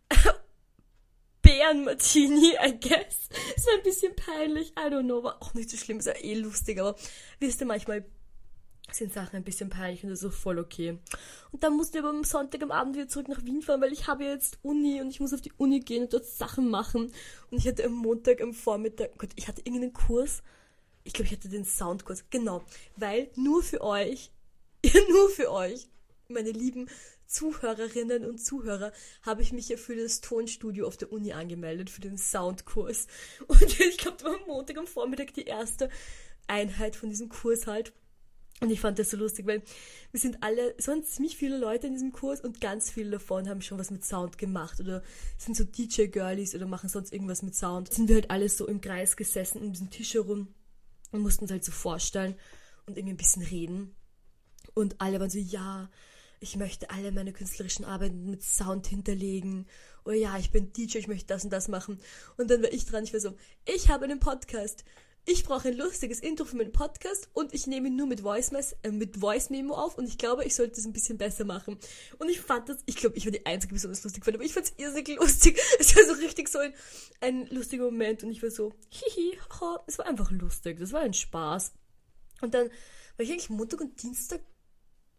Bären-Martini, 1.42 2.54
I 2.64 2.80
guess. 2.80 3.30
Ist 3.56 3.68
ein 3.76 3.84
bisschen 3.84 4.16
peinlich, 4.16 4.72
I 4.72 4.92
don't 4.92 5.06
know, 5.06 5.24
war 5.24 5.42
auch 5.42 5.56
nicht 5.56 5.72
so 5.72 5.78
schlimm, 5.78 5.98
ist 5.98 6.06
ja 6.06 6.14
eh 6.14 6.36
lustig, 6.36 6.80
aber 6.80 6.96
wisst 7.40 7.62
ihr, 7.62 7.68
manchmal 7.68 8.06
sind 8.92 9.12
Sachen 9.12 9.38
ein 9.38 9.44
bisschen 9.44 9.70
peinlich 9.70 10.04
und 10.04 10.12
das 10.12 10.22
ist 10.22 10.30
auch 10.30 10.34
voll 10.34 10.60
okay. 10.60 11.00
Und 11.52 11.64
dann 11.64 11.76
musste 11.76 11.98
ich 11.98 12.04
aber 12.04 12.16
am 12.16 12.24
Sonntag 12.24 12.62
am 12.62 12.72
Abend 12.72 12.96
wieder 12.96 13.08
zurück 13.08 13.28
nach 13.28 13.44
Wien 13.44 13.64
fahren, 13.64 13.82
weil 13.82 13.94
ich 13.94 14.08
habe 14.08 14.24
jetzt 14.24 14.60
Uni 14.62 15.02
und 15.02 15.10
ich 15.10 15.20
muss 15.20 15.34
auf 15.34 15.42
die 15.42 15.54
Uni 15.58 15.80
gehen 15.80 16.04
und 16.04 16.14
dort 16.14 16.26
Sachen 16.26 16.70
machen. 16.70 17.12
Und 17.50 17.58
ich 17.58 17.68
hatte 17.68 17.86
am 17.86 17.94
Montag 17.94 18.42
am 18.42 18.54
Vormittag, 18.54 19.18
Gott, 19.18 19.32
ich 19.36 19.48
hatte 19.48 19.62
irgendeinen 19.62 19.94
Kurs. 19.94 20.44
Ich 21.04 21.14
glaube, 21.14 21.28
ich 21.28 21.34
hatte 21.34 21.50
den 21.50 21.66
Soundkurs. 21.66 22.26
Genau. 22.30 22.64
Weil 22.96 23.30
nur 23.36 23.64
für 23.64 23.82
euch, 23.82 24.32
nur 25.10 25.30
für 25.30 25.52
euch, 25.52 25.88
meine 26.28 26.52
lieben 26.52 26.90
Zuhörerinnen 27.32 28.26
und 28.26 28.40
Zuhörer, 28.40 28.92
habe 29.24 29.42
ich 29.42 29.54
mich 29.54 29.70
ja 29.70 29.78
für 29.78 29.96
das 29.96 30.22
Tonstudio 30.22 30.86
auf 30.86 30.98
der 30.98 31.12
Uni 31.12 31.32
angemeldet, 31.32 31.90
für 31.90 32.02
den 32.02 32.18
Soundkurs. 32.18 33.08
Und 33.48 33.80
ich 33.80 33.98
glaube, 33.98 34.18
das 34.18 34.26
war 34.26 34.36
am 34.36 34.48
Montag 34.48 34.78
am 34.78 34.88
Vormittag 34.88 35.34
die 35.34 35.46
erste 35.46 35.90
Einheit 36.48 36.96
von 36.96 37.10
diesem 37.10 37.30
Kurs 37.30 37.68
halt. 37.68 37.94
Und 38.60 38.70
ich 38.70 38.80
fand 38.80 39.00
das 39.00 39.10
so 39.10 39.18
lustig, 39.18 39.48
weil 39.48 39.64
wir 40.12 40.20
sind 40.20 40.44
alle, 40.44 40.76
es 40.78 40.88
waren 40.88 41.04
ziemlich 41.04 41.36
viele 41.36 41.58
Leute 41.58 41.88
in 41.88 41.94
diesem 41.94 42.12
Kurs 42.12 42.42
und 42.42 42.62
ganz 42.62 42.92
viele 42.92 43.12
davon 43.12 43.50
haben 43.50 43.62
schon 43.64 43.80
was 43.80 43.90
mit 43.90 44.06
Sound 44.06 44.38
gemacht 44.38 44.80
oder 44.80 45.02
sind 45.40 45.58
so 45.58 45.64
DJ-Girlies 45.64 46.54
oder 46.54 46.68
machen 46.68 46.88
sonst 46.88 47.12
irgendwas 47.12 47.42
mit 47.42 47.56
Sound. 47.56 47.92
Sind 47.92 48.08
wir 48.08 48.16
halt 48.16 48.30
alle 48.30 48.50
so 48.50 48.68
im 48.68 48.80
Kreis 48.80 49.18
gesessen 49.18 49.62
um 49.62 49.72
diesen 49.72 49.90
Tisch 49.90 50.14
herum 50.14 50.54
und 51.12 51.22
mussten 51.22 51.44
uns 51.44 51.52
halt 51.52 51.64
so 51.64 51.72
vorstellen 51.72 52.36
und 52.86 52.98
irgendwie 52.98 53.14
ein 53.14 53.18
bisschen 53.18 53.44
reden. 53.44 53.96
Und 54.74 55.00
alle 55.00 55.20
waren 55.20 55.30
so, 55.30 55.40
ja, 55.40 55.90
ich 56.40 56.56
möchte 56.56 56.90
alle 56.90 57.12
meine 57.12 57.34
künstlerischen 57.34 57.86
Arbeiten 57.86 58.30
mit 58.30 58.44
Sound 58.44 58.88
hinterlegen. 58.88 59.68
Oh 60.06 60.12
ja, 60.12 60.38
ich 60.38 60.52
bin 60.52 60.74
DJ, 60.74 60.98
ich 60.98 61.08
möchte 61.08 61.28
das 61.28 61.44
und 61.44 61.52
das 61.52 61.68
machen. 61.68 62.00
Und 62.38 62.50
dann 62.50 62.64
war 62.64 62.72
ich 62.72 62.86
dran, 62.86 63.04
ich 63.04 63.14
war 63.14 63.20
so, 63.20 63.36
ich 63.66 63.90
habe 63.90 64.06
einen 64.06 64.20
Podcast 64.20 64.84
ich 65.26 65.44
brauche 65.44 65.68
ein 65.68 65.78
lustiges 65.78 66.20
Intro 66.20 66.46
für 66.46 66.56
meinen 66.58 66.72
Podcast 66.72 67.30
und 67.34 67.54
ich 67.54 67.68
nehme 67.68 67.92
nur 67.92 68.08
mit 68.08 68.22
Voice, 68.22 68.52
äh, 68.84 68.92
mit 68.92 69.18
Voice 69.18 69.50
Memo 69.50 69.76
auf 69.76 69.98
und 69.98 70.08
ich 70.08 70.18
glaube, 70.18 70.46
ich 70.46 70.56
sollte 70.56 70.80
es 70.80 70.86
ein 70.86 70.94
bisschen 70.94 71.18
besser 71.18 71.46
machen. 71.46 71.78
Und 72.18 72.30
ich 72.30 72.42
fand 72.42 72.70
das, 72.70 72.78
ich 72.86 72.96
glaube, 72.96 73.18
ich 73.18 73.26
war 73.26 73.32
die 73.32 73.46
einzige 73.46 73.74
Person, 73.74 73.92
die 73.92 73.98
es 73.98 74.04
lustig 74.04 74.26
fand, 74.26 74.36
aber 74.36 74.44
ich 74.44 74.54
fand 74.54 74.66
es 74.68 74.74
irrsinnig 74.78 75.20
lustig. 75.20 75.60
Es 75.80 75.96
war 75.96 76.04
so 76.06 76.14
richtig 76.14 76.50
so 76.50 76.60
ein, 76.60 76.74
ein 77.22 77.48
lustiger 77.48 77.86
Moment 77.86 78.24
und 78.24 78.32
ich 78.32 78.42
war 78.42 78.50
so, 78.50 78.74
hihi, 78.90 79.38
haha, 79.50 79.84
es 79.88 79.98
war 79.98 80.06
einfach 80.08 80.32
lustig, 80.32 80.80
das 80.80 80.92
war 80.92 81.02
ein 81.02 81.14
Spaß. 81.14 81.74
Und 82.42 82.54
dann 82.54 82.70
war 82.70 83.24
ich 83.24 83.32
eigentlich 83.32 83.50
Montag 83.50 83.82
und 83.82 84.02
Dienstag 84.02 84.42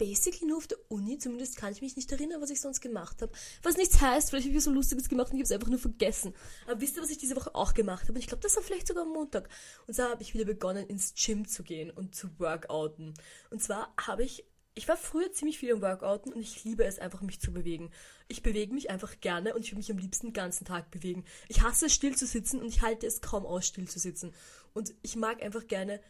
basically 0.03 0.49
nur 0.49 0.57
auf 0.57 0.67
der 0.67 0.79
Uni, 0.89 1.17
zumindest 1.19 1.57
kann 1.57 1.73
ich 1.73 1.81
mich 1.81 1.95
nicht 1.95 2.11
erinnern, 2.11 2.41
was 2.41 2.51
ich 2.51 2.61
sonst 2.61 2.81
gemacht 2.81 3.23
habe. 3.23 3.31
Was 3.63 3.77
nichts 3.77 4.01
heißt, 4.01 4.31
vielleicht 4.31 4.49
habe 4.49 4.57
ich 4.57 4.65
so 4.65 4.73
Lustiges 4.73 5.09
gemacht 5.09 5.29
und 5.29 5.35
ich 5.35 5.41
habe 5.41 5.45
es 5.45 5.53
einfach 5.53 5.69
nur 5.69 5.79
vergessen. 5.79 6.35
Aber 6.67 6.81
wisst 6.81 6.97
ihr, 6.97 7.03
was 7.03 7.11
ich 7.11 7.19
diese 7.19 7.37
Woche 7.37 7.55
auch 7.55 7.73
gemacht 7.73 8.03
habe? 8.03 8.15
Und 8.15 8.19
ich 8.19 8.27
glaube, 8.27 8.43
das 8.43 8.57
war 8.57 8.65
vielleicht 8.65 8.89
sogar 8.89 9.05
am 9.05 9.13
Montag. 9.13 9.49
Und 9.87 9.95
zwar 9.95 10.11
habe 10.11 10.23
ich 10.23 10.35
wieder 10.35 10.45
begonnen, 10.45 10.89
ins 10.89 11.15
Gym 11.15 11.47
zu 11.47 11.63
gehen 11.63 11.93
und 11.93 12.17
zu 12.17 12.37
workouten. 12.41 13.15
Und 13.51 13.63
zwar 13.63 13.95
habe 13.97 14.25
ich 14.25 14.45
ich 14.75 14.89
war 14.89 14.97
früher 14.97 15.31
ziemlich 15.31 15.59
viel 15.59 15.69
im 15.69 15.83
Workouten 15.83 16.33
und 16.33 16.41
ich 16.41 16.65
liebe 16.65 16.85
es 16.85 16.99
einfach, 16.99 17.21
mich 17.21 17.41
zu 17.41 17.53
bewegen. 17.53 17.91
Ich 18.29 18.43
bewege 18.43 18.73
mich 18.73 18.89
einfach 18.89 19.21
gerne 19.21 19.55
und 19.55 19.61
ich 19.61 19.73
will 19.73 19.77
mich 19.77 19.91
am 19.91 19.99
liebsten 19.99 20.29
den 20.29 20.33
ganzen 20.33 20.65
Tag 20.65 20.91
bewegen. 20.91 21.27
Ich 21.49 21.61
hasse 21.61 21.87
es, 21.87 21.93
still 21.93 22.17
zu 22.17 22.27
sitzen 22.27 22.59
und 22.59 22.69
ich 22.69 22.81
halte 22.81 23.07
es 23.07 23.21
kaum 23.21 23.45
aus, 23.45 23.67
still 23.67 23.87
zu 23.87 23.99
sitzen. 23.99 24.33
Und 24.73 24.95
ich 25.03 25.15
mag 25.15 25.43
einfach 25.43 25.67
gerne 25.67 26.01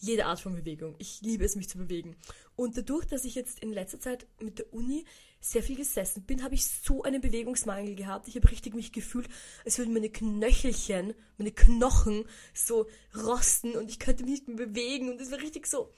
jede 0.00 0.26
Art 0.26 0.40
von 0.40 0.54
Bewegung. 0.54 0.94
Ich 0.98 1.20
liebe 1.22 1.44
es, 1.44 1.56
mich 1.56 1.68
zu 1.68 1.78
bewegen. 1.78 2.16
Und 2.56 2.76
dadurch, 2.76 3.06
dass 3.06 3.24
ich 3.24 3.34
jetzt 3.34 3.60
in 3.60 3.72
letzter 3.72 4.00
Zeit 4.00 4.26
mit 4.40 4.58
der 4.58 4.72
Uni 4.72 5.04
sehr 5.40 5.62
viel 5.62 5.76
gesessen 5.76 6.22
bin, 6.24 6.42
habe 6.42 6.54
ich 6.54 6.66
so 6.66 7.02
einen 7.02 7.22
Bewegungsmangel 7.22 7.94
gehabt. 7.94 8.28
Ich 8.28 8.36
habe 8.36 8.50
richtig 8.50 8.74
mich 8.74 8.92
gefühlt, 8.92 9.28
als 9.64 9.78
würden 9.78 9.94
meine 9.94 10.10
Knöchelchen, 10.10 11.14
meine 11.38 11.52
Knochen 11.52 12.26
so 12.52 12.86
rosten 13.16 13.74
und 13.74 13.90
ich 13.90 13.98
könnte 13.98 14.24
mich 14.24 14.32
nicht 14.32 14.48
mehr 14.48 14.66
bewegen. 14.66 15.08
Und 15.08 15.20
es 15.20 15.30
war 15.30 15.38
richtig 15.38 15.66
so 15.66 15.90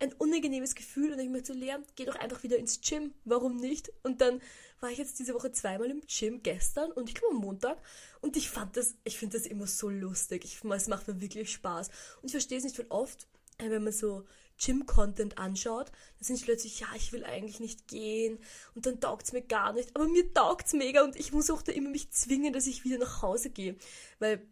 ein 0.00 0.12
unangenehmes 0.14 0.74
Gefühl. 0.74 1.12
Und 1.12 1.20
ich 1.20 1.28
möchte 1.28 1.52
so, 1.52 1.58
Lea, 1.58 1.76
geh 1.94 2.04
doch 2.04 2.16
einfach 2.16 2.42
wieder 2.42 2.56
ins 2.56 2.80
Gym. 2.80 3.14
Warum 3.24 3.56
nicht? 3.56 3.92
Und 4.02 4.20
dann 4.20 4.40
war 4.80 4.90
ich 4.90 4.98
jetzt 4.98 5.18
diese 5.18 5.34
Woche 5.34 5.52
zweimal 5.52 5.90
im 5.90 6.02
Gym, 6.06 6.42
gestern 6.42 6.92
und 6.92 7.08
ich 7.08 7.14
glaube 7.14 7.34
am 7.34 7.40
Montag. 7.40 7.78
Und 8.20 8.36
ich 8.36 8.48
fand 8.50 8.76
das, 8.76 8.96
ich 9.04 9.18
finde 9.18 9.38
das 9.38 9.46
immer 9.46 9.66
so 9.66 9.88
lustig. 9.88 10.44
Ich, 10.44 10.64
es 10.64 10.88
macht 10.88 11.06
mir 11.06 11.20
wirklich 11.20 11.52
Spaß. 11.52 11.88
Und 12.20 12.26
ich 12.26 12.32
verstehe 12.32 12.58
es 12.58 12.64
nicht, 12.64 12.78
weil 12.78 12.86
oft 12.88 13.28
wenn 13.58 13.84
man 13.84 13.92
so 13.92 14.24
Gym-Content 14.58 15.38
anschaut, 15.38 15.90
dann 16.18 16.24
sind 16.24 16.36
ich 16.36 16.44
plötzlich, 16.44 16.80
ja, 16.80 16.88
ich 16.96 17.12
will 17.12 17.24
eigentlich 17.24 17.60
nicht 17.60 17.88
gehen. 17.88 18.38
Und 18.74 18.86
dann 18.86 19.00
taugt 19.00 19.26
es 19.26 19.32
mir 19.32 19.42
gar 19.42 19.72
nicht, 19.72 19.94
aber 19.94 20.08
mir 20.08 20.32
taugt 20.32 20.66
es 20.66 20.72
mega 20.72 21.04
und 21.04 21.16
ich 21.16 21.32
muss 21.32 21.50
auch 21.50 21.62
da 21.62 21.72
immer 21.72 21.90
mich 21.90 22.10
zwingen, 22.10 22.52
dass 22.52 22.66
ich 22.66 22.84
wieder 22.84 22.98
nach 22.98 23.22
Hause 23.22 23.50
gehe, 23.50 23.76
weil 24.18 24.46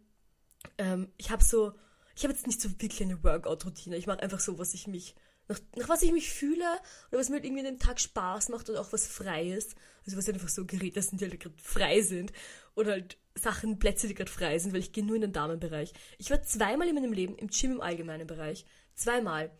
ähm, 0.77 1.11
ich 1.17 1.29
habe 1.29 1.43
so, 1.43 1.73
ich 2.15 2.23
habe 2.23 2.33
jetzt 2.33 2.47
nicht 2.47 2.61
so 2.61 2.69
wirklich 2.69 3.01
eine 3.01 3.23
Workout-Routine, 3.23 3.97
ich 3.97 4.07
mache 4.07 4.21
einfach 4.21 4.39
so, 4.39 4.57
was 4.57 4.73
ich 4.73 4.87
mich, 4.87 5.15
nach, 5.47 5.59
nach 5.75 5.89
was 5.89 6.01
ich 6.01 6.11
mich 6.11 6.31
fühle 6.31 6.65
oder 7.09 7.19
was 7.19 7.29
mir 7.29 7.35
halt 7.35 7.45
irgendwie 7.45 7.63
den 7.63 7.79
Tag 7.79 7.99
Spaß 7.99 8.49
macht 8.49 8.69
oder 8.69 8.81
auch 8.81 8.91
was 8.91 9.07
Freies, 9.07 9.75
also 10.05 10.17
was 10.17 10.29
einfach 10.29 10.49
so 10.49 10.65
Geräte 10.65 11.01
sind, 11.01 11.21
die 11.21 11.25
halt 11.25 11.39
gerade 11.39 11.55
frei 11.57 12.01
sind. 12.01 12.31
Oder 12.75 12.91
halt 12.91 13.17
Sachen, 13.35 13.79
Plätze, 13.79 14.07
die 14.07 14.13
gerade 14.13 14.31
frei 14.31 14.59
sind, 14.59 14.73
weil 14.73 14.81
ich 14.81 14.91
gehe 14.91 15.05
nur 15.05 15.15
in 15.15 15.21
den 15.21 15.33
Damenbereich. 15.33 15.93
Ich 16.17 16.29
war 16.29 16.41
zweimal 16.43 16.87
in 16.87 16.95
meinem 16.95 17.13
Leben 17.13 17.35
im 17.35 17.47
Gym 17.47 17.73
im 17.73 17.81
allgemeinen 17.81 18.27
Bereich. 18.27 18.65
Zweimal. 18.97 19.51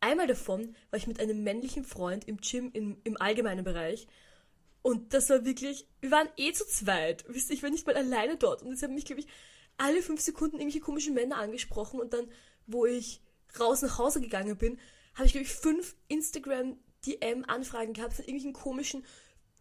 Einmal 0.00 0.26
davon 0.26 0.74
war 0.90 0.98
ich 0.98 1.06
mit 1.06 1.20
einem 1.20 1.44
männlichen 1.44 1.84
Freund 1.84 2.26
im 2.26 2.38
Gym 2.38 2.70
im, 2.72 3.00
im 3.04 3.16
allgemeinen 3.20 3.64
Bereich. 3.64 4.08
Und 4.82 5.14
das 5.14 5.30
war 5.30 5.44
wirklich, 5.44 5.86
wir 6.00 6.10
waren 6.10 6.28
eh 6.36 6.52
zu 6.52 6.66
zweit. 6.66 7.24
Wisst 7.28 7.50
ihr, 7.50 7.54
ich 7.54 7.62
war 7.62 7.70
nicht 7.70 7.86
mal 7.86 7.96
alleine 7.96 8.36
dort. 8.36 8.62
Und 8.62 8.72
es 8.72 8.82
haben 8.82 8.94
mich, 8.94 9.04
glaube 9.04 9.20
ich, 9.20 9.28
alle 9.78 10.02
fünf 10.02 10.20
Sekunden 10.20 10.56
irgendwelche 10.56 10.80
komischen 10.80 11.14
Männer 11.14 11.36
angesprochen. 11.36 12.00
Und 12.00 12.12
dann, 12.12 12.28
wo 12.66 12.84
ich 12.84 13.22
raus 13.60 13.82
nach 13.82 13.98
Hause 13.98 14.20
gegangen 14.20 14.56
bin, 14.58 14.80
habe 15.14 15.26
ich, 15.26 15.32
glaube 15.32 15.46
ich, 15.46 15.52
fünf 15.52 15.94
Instagram-DM-Anfragen 16.08 17.92
gehabt 17.92 18.14
von 18.14 18.24
irgendwelchen 18.24 18.52
komischen 18.54 19.04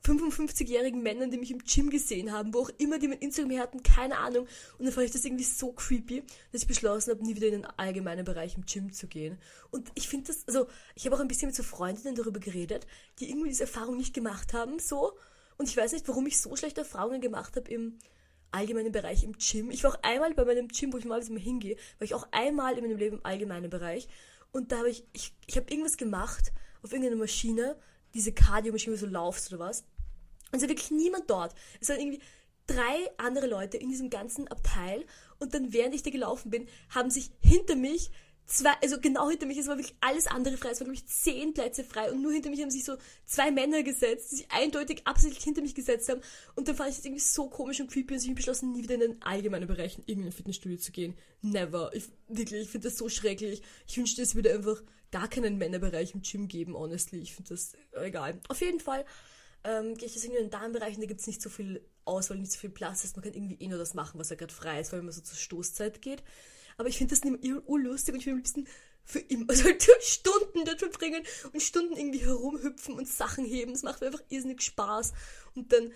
55-jährigen 0.03 1.01
Männern, 1.01 1.29
die 1.29 1.38
mich 1.38 1.51
im 1.51 1.60
Gym 1.60 1.89
gesehen 1.89 2.31
haben, 2.31 2.53
wo 2.53 2.62
auch 2.62 2.72
immer 2.77 2.98
die 2.98 3.08
mein 3.08 3.20
Instagram 3.20 3.51
her 3.51 3.62
hatten, 3.62 3.84
keine 3.84 4.17
Ahnung. 4.17 4.48
Und 4.77 4.86
dann 4.86 4.93
fand 4.93 5.05
ich 5.05 5.12
das 5.12 5.25
irgendwie 5.25 5.43
so 5.43 5.72
creepy, 5.72 6.24
dass 6.51 6.63
ich 6.63 6.67
beschlossen 6.67 7.12
habe, 7.12 7.24
nie 7.24 7.36
wieder 7.36 7.48
in 7.48 7.62
den 7.62 7.65
allgemeinen 7.65 8.25
Bereich 8.25 8.55
im 8.55 8.65
Gym 8.65 8.91
zu 8.91 9.08
gehen. 9.08 9.38
Und 9.70 9.91
ich 9.93 10.08
finde 10.08 10.27
das, 10.27 10.48
also 10.48 10.67
ich 10.96 11.05
habe 11.05 11.15
auch 11.15 11.20
ein 11.20 11.27
bisschen 11.27 11.48
mit 11.48 11.55
so 11.55 11.63
Freundinnen 11.63 12.15
darüber 12.15 12.39
geredet, 12.39 12.88
die 13.20 13.29
irgendwie 13.29 13.50
diese 13.50 13.63
Erfahrung 13.63 13.98
nicht 13.98 14.13
gemacht 14.13 14.53
haben, 14.53 14.79
so. 14.79 15.13
Und 15.58 15.70
ich 15.70 15.77
weiß 15.77 15.91
nicht, 15.91 16.08
warum 16.08 16.25
ich 16.25 16.41
so 16.41 16.55
schlechte 16.55 16.81
Erfahrungen 16.81 17.22
gemacht 17.22 17.55
habe 17.55 17.70
im 17.70 18.00
allgemeinen 18.51 18.91
Bereich 18.91 19.24
im 19.24 19.34
Gym. 19.34 19.72
Ich 19.72 19.84
war 19.84 19.91
auch 19.91 20.03
einmal 20.03 20.34
bei 20.34 20.46
meinem 20.46 20.67
Gym, 20.67 20.91
wo 20.93 20.98
ich 20.98 21.05
mal 21.05 21.22
hingehe, 21.22 21.75
war 22.00 22.05
ich 22.05 22.13
auch 22.13 22.27
einmal 22.31 22.77
in 22.77 22.84
meinem 22.84 22.98
Leben 22.98 23.17
im 23.17 23.25
allgemeinen 23.25 23.70
Bereich. 23.70 24.08
Und 24.51 24.72
da 24.72 24.79
habe 24.79 24.89
ich, 24.89 25.05
ich, 25.13 25.34
ich 25.48 25.55
habe 25.58 25.72
irgendwas 25.72 25.98
gemacht 25.98 26.51
auf 26.84 26.91
irgendeiner 26.91 27.17
Maschine, 27.17 27.77
diese 28.13 28.34
Cardio-Maschine, 28.34 28.93
wo 28.93 29.00
du 29.00 29.05
so 29.05 29.12
laufst 29.12 29.51
oder 29.53 29.60
was. 29.60 29.86
Also 30.51 30.67
wirklich 30.67 30.91
niemand 30.91 31.29
dort. 31.29 31.55
Es 31.79 31.89
waren 31.89 32.00
irgendwie 32.00 32.22
drei 32.67 33.10
andere 33.17 33.48
Leute 33.48 33.77
in 33.77 33.89
diesem 33.89 34.10
ganzen 34.10 34.48
Abteil 34.48 35.05
und 35.39 35.53
dann, 35.53 35.74
während 35.74 35.96
ich 35.96 36.03
da 36.03 36.10
gelaufen 36.10 36.51
bin, 36.51 36.67
haben 36.89 37.10
sich 37.10 37.31
hinter 37.41 37.75
mich 37.75 38.12
zwei, 38.46 38.72
also 38.81 39.00
genau 39.00 39.29
hinter 39.29 39.46
mich, 39.46 39.58
es 39.58 39.67
war 39.67 39.77
wirklich 39.77 39.96
alles 40.01 40.27
andere 40.27 40.58
frei, 40.58 40.70
es 40.70 40.79
waren, 40.79 40.88
glaube 40.88 40.96
ich, 40.96 41.08
zehn 41.08 41.53
Plätze 41.53 41.84
frei 41.84 42.12
und 42.12 42.22
nur 42.22 42.31
hinter 42.31 42.50
mich 42.50 42.62
haben 42.62 42.72
sich 42.72 42.84
so 42.84 42.98
zwei 43.25 43.51
Männer 43.51 43.84
gesetzt, 43.84 44.31
die 44.31 44.38
sich 44.38 44.51
eindeutig 44.51 45.01
absichtlich 45.05 45.43
hinter 45.43 45.62
mich 45.62 45.75
gesetzt 45.75 46.10
haben 46.10 46.22
und 46.55 46.67
dann 46.67 46.75
fand 46.75 46.89
ich 46.89 46.98
das 46.98 47.05
irgendwie 47.05 47.22
so 47.22 47.50
komisch 47.50 47.79
und 47.79 47.89
creepy 47.89 48.13
und 48.13 48.22
ich 48.22 48.27
habe 48.27 48.36
beschlossen, 48.36 48.72
nie 48.72 48.84
wieder 48.84 48.96
in 48.96 49.01
den 49.01 49.22
allgemeinen 49.22 49.67
Bereich 49.67 49.98
in 49.98 50.03
irgendein 50.05 50.34
Fitnessstudio 50.34 50.77
zu 50.77 50.91
gehen. 50.91 51.17
Never. 51.41 51.91
Ich, 51.93 52.10
wirklich, 52.27 52.63
ich 52.63 52.70
finde 52.70 52.89
das 52.89 52.98
so 52.98 53.10
schrecklich. 53.10 53.62
Ich 53.88 53.98
wünschte, 53.98 54.22
es 54.22 54.36
würde 54.36 54.53
einfach 54.53 54.81
gar 55.12 55.27
keinen 55.27 55.58
Männerbereich 55.58 56.13
im 56.13 56.22
Gym 56.22 56.48
geben, 56.48 56.75
honestly. 56.75 57.20
Ich 57.20 57.34
finde 57.34 57.50
das 57.50 57.74
egal. 57.93 58.39
Auf 58.48 58.62
jeden 58.62 58.79
Fall 58.79 59.05
ähm, 59.63 59.96
gehe 59.96 60.08
ich 60.08 60.13
das 60.13 60.24
irgendwie 60.24 60.41
in 60.41 60.48
den 60.48 60.51
Damenbereich 60.51 60.96
und 60.96 61.01
da 61.01 61.08
gibt 61.08 61.22
es 61.22 61.27
nicht 61.27 61.41
so 61.41 61.50
viel 61.50 61.86
Auswahl, 62.06 62.38
nicht 62.38 62.51
so 62.51 62.60
viel 62.60 62.70
Platz. 62.70 63.03
Heißt, 63.03 63.15
man 63.15 63.24
kann 63.24 63.34
irgendwie 63.34 63.63
eh 63.63 63.68
nur 63.68 63.77
das 63.77 63.94
machen, 63.94 64.20
was 64.20 64.30
ja 64.30 64.36
gerade 64.36 64.53
frei 64.53 64.80
ist, 64.80 64.91
weil 64.91 65.01
man 65.01 65.12
so 65.12 65.22
zur 65.22 65.38
Stoßzeit 65.38 66.01
geht. 66.01 66.24
Aber 66.77 66.89
ich 66.89 66.98
finde 66.98 67.13
das 67.13 67.24
nicht 67.24 67.44
mehr 67.44 67.70
urlustig 67.70 68.13
und 68.13 68.22
ich 68.22 68.25
will 68.25 68.34
ein 68.34 68.41
bisschen 68.41 68.68
für 69.03 69.20
immer, 69.20 69.46
also 69.50 69.65
halt 69.65 69.84
Stunden 70.01 70.65
dort 70.65 70.80
verbringen 70.80 71.24
und 71.53 71.62
Stunden 71.62 71.96
irgendwie 71.96 72.25
herumhüpfen 72.25 72.96
und 72.96 73.08
Sachen 73.08 73.46
heben. 73.46 73.74
Das 73.74 73.84
macht 73.84 74.01
mir 74.01 74.08
einfach 74.08 74.24
irrsinnig 74.30 74.62
Spaß. 74.62 75.13
Und 75.56 75.72
dann 75.72 75.91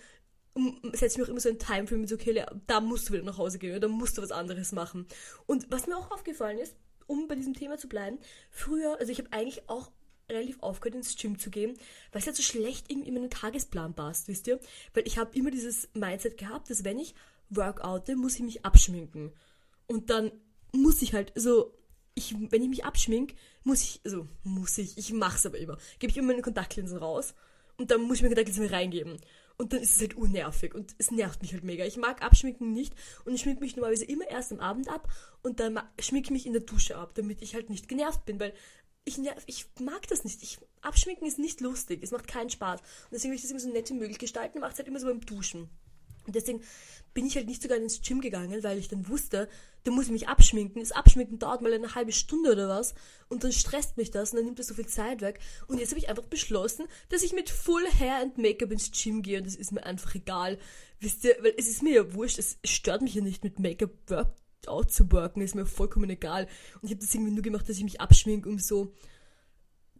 setze 0.92 1.06
ich 1.06 1.18
mir 1.18 1.24
auch 1.24 1.28
immer 1.28 1.40
so 1.40 1.48
ein 1.48 1.58
Timeframe 1.58 2.00
mit 2.00 2.08
so, 2.08 2.14
okay, 2.14 2.44
da 2.66 2.80
musst 2.80 3.08
du 3.08 3.12
wieder 3.12 3.24
nach 3.24 3.38
Hause 3.38 3.58
gehen 3.58 3.72
oder 3.72 3.80
da 3.80 3.88
musst 3.88 4.16
du 4.16 4.22
was 4.22 4.30
anderes 4.30 4.72
machen. 4.72 5.06
Und 5.46 5.70
was 5.70 5.86
mir 5.86 5.96
auch 5.96 6.10
aufgefallen 6.10 6.58
ist, 6.58 6.76
um 7.06 7.28
bei 7.28 7.34
diesem 7.34 7.54
Thema 7.54 7.78
zu 7.78 7.88
bleiben, 7.88 8.18
früher, 8.50 8.98
also 8.98 9.12
ich 9.12 9.18
habe 9.18 9.32
eigentlich 9.32 9.68
auch 9.68 9.92
relativ 10.30 10.60
aufgehört, 10.60 10.96
ins 10.96 11.16
Gym 11.16 11.38
zu 11.38 11.50
gehen, 11.50 11.74
weil 12.12 12.20
es 12.20 12.26
halt 12.26 12.36
so 12.36 12.42
schlecht 12.42 12.90
irgendwie 12.90 13.08
in 13.08 13.14
meinen 13.14 13.30
Tagesplan 13.30 13.94
passt, 13.94 14.28
wisst 14.28 14.46
ihr? 14.46 14.60
Weil 14.94 15.06
ich 15.06 15.18
habe 15.18 15.36
immer 15.36 15.50
dieses 15.50 15.88
Mindset 15.94 16.38
gehabt, 16.38 16.70
dass 16.70 16.84
wenn 16.84 16.98
ich 16.98 17.14
workoute, 17.48 18.16
muss 18.16 18.34
ich 18.34 18.42
mich 18.42 18.64
abschminken. 18.64 19.32
Und 19.86 20.10
dann 20.10 20.32
muss 20.72 21.02
ich 21.02 21.14
halt, 21.14 21.32
so, 21.36 21.72
ich, 22.14 22.34
wenn 22.50 22.62
ich 22.62 22.68
mich 22.68 22.84
abschmink, 22.84 23.34
muss 23.62 23.82
ich, 23.82 24.00
also 24.04 24.26
muss 24.42 24.78
ich, 24.78 24.98
ich 24.98 25.12
mach's 25.12 25.46
aber 25.46 25.58
immer, 25.58 25.78
gebe 25.98 26.10
ich 26.10 26.16
immer 26.16 26.28
meine 26.28 26.42
Kontaktlinsen 26.42 26.98
raus 26.98 27.34
und 27.76 27.90
dann 27.90 28.02
muss 28.02 28.16
ich 28.16 28.22
meine 28.22 28.34
Kontaktlinsen 28.34 28.74
reingeben. 28.74 29.18
Und 29.58 29.72
dann 29.72 29.80
ist 29.80 29.94
es 29.94 30.00
halt 30.00 30.16
unnervig 30.16 30.74
und 30.74 30.94
es 30.98 31.10
nervt 31.10 31.40
mich 31.40 31.54
halt 31.54 31.64
mega. 31.64 31.86
Ich 31.86 31.96
mag 31.96 32.20
Abschminken 32.22 32.72
nicht 32.72 32.94
und 33.24 33.34
ich 33.34 33.40
schmink 33.40 33.60
mich 33.60 33.74
normalerweise 33.74 34.04
immer 34.04 34.28
erst 34.28 34.52
am 34.52 34.60
Abend 34.60 34.88
ab 34.90 35.08
und 35.42 35.60
dann 35.60 35.80
schmink 35.98 36.26
ich 36.26 36.30
mich 36.30 36.46
in 36.46 36.52
der 36.52 36.60
Dusche 36.60 36.96
ab, 36.96 37.14
damit 37.14 37.40
ich 37.40 37.54
halt 37.54 37.70
nicht 37.70 37.88
genervt 37.88 38.26
bin, 38.26 38.38
weil 38.38 38.52
ich, 39.06 39.20
ich 39.46 39.66
mag 39.80 40.06
das 40.08 40.24
nicht. 40.24 40.42
Ich, 40.42 40.58
abschminken 40.82 41.26
ist 41.26 41.38
nicht 41.38 41.60
lustig. 41.60 42.00
Es 42.02 42.10
macht 42.10 42.26
keinen 42.26 42.50
Spaß. 42.50 42.80
Und 42.80 43.12
deswegen 43.12 43.30
will 43.30 43.36
ich 43.36 43.42
das 43.42 43.52
immer 43.52 43.60
so 43.60 43.70
nett 43.70 43.88
wie 43.88 43.94
möglich 43.94 44.18
gestalten. 44.18 44.60
Macht 44.60 44.72
es 44.72 44.78
halt 44.78 44.88
immer 44.88 45.00
so 45.00 45.06
beim 45.06 45.20
Duschen. 45.20 45.70
Und 46.26 46.34
deswegen 46.34 46.60
bin 47.14 47.24
ich 47.24 47.36
halt 47.36 47.46
nicht 47.46 47.62
sogar 47.62 47.78
ins 47.78 48.02
Gym 48.02 48.20
gegangen, 48.20 48.62
weil 48.64 48.78
ich 48.78 48.88
dann 48.88 49.08
wusste, 49.08 49.48
da 49.84 49.92
muss 49.92 50.06
ich 50.06 50.10
mich 50.10 50.26
abschminken. 50.26 50.80
Das 50.80 50.90
Abschminken 50.90 51.38
dauert 51.38 51.62
mal 51.62 51.72
eine 51.72 51.94
halbe 51.94 52.10
Stunde 52.10 52.50
oder 52.50 52.68
was. 52.68 52.94
Und 53.28 53.44
dann 53.44 53.52
stresst 53.52 53.96
mich 53.96 54.10
das 54.10 54.32
und 54.32 54.38
dann 54.38 54.46
nimmt 54.46 54.58
das 54.58 54.66
so 54.66 54.74
viel 54.74 54.88
Zeit 54.88 55.20
weg. 55.20 55.38
Und 55.68 55.78
jetzt 55.78 55.90
habe 55.90 56.00
ich 56.00 56.08
einfach 56.08 56.24
beschlossen, 56.24 56.86
dass 57.08 57.22
ich 57.22 57.32
mit 57.32 57.48
Full 57.48 57.86
Hair 57.86 58.16
and 58.16 58.38
Make-up 58.38 58.72
ins 58.72 58.90
Gym 58.90 59.22
gehe. 59.22 59.38
Und 59.38 59.46
das 59.46 59.54
ist 59.54 59.70
mir 59.70 59.84
einfach 59.84 60.16
egal. 60.16 60.58
Wisst 60.98 61.22
ihr, 61.22 61.36
weil 61.42 61.54
es 61.56 61.68
ist 61.68 61.84
mir 61.84 61.94
ja 61.94 62.12
wurscht. 62.12 62.40
Es 62.40 62.58
stört 62.64 63.02
mich 63.02 63.14
ja 63.14 63.22
nicht 63.22 63.44
mit 63.44 63.60
Make-up 63.60 64.36
out 64.66 64.92
zu 64.92 65.10
worken. 65.12 65.40
Ist 65.40 65.54
mir 65.54 65.66
vollkommen 65.66 66.10
egal. 66.10 66.48
Und 66.74 66.84
ich 66.84 66.90
habe 66.90 67.00
das 67.00 67.14
irgendwie 67.14 67.32
nur 67.32 67.42
gemacht, 67.42 67.68
dass 67.68 67.76
ich 67.76 67.84
mich 67.84 68.00
abschminke, 68.00 68.48
um 68.48 68.58
so 68.58 68.92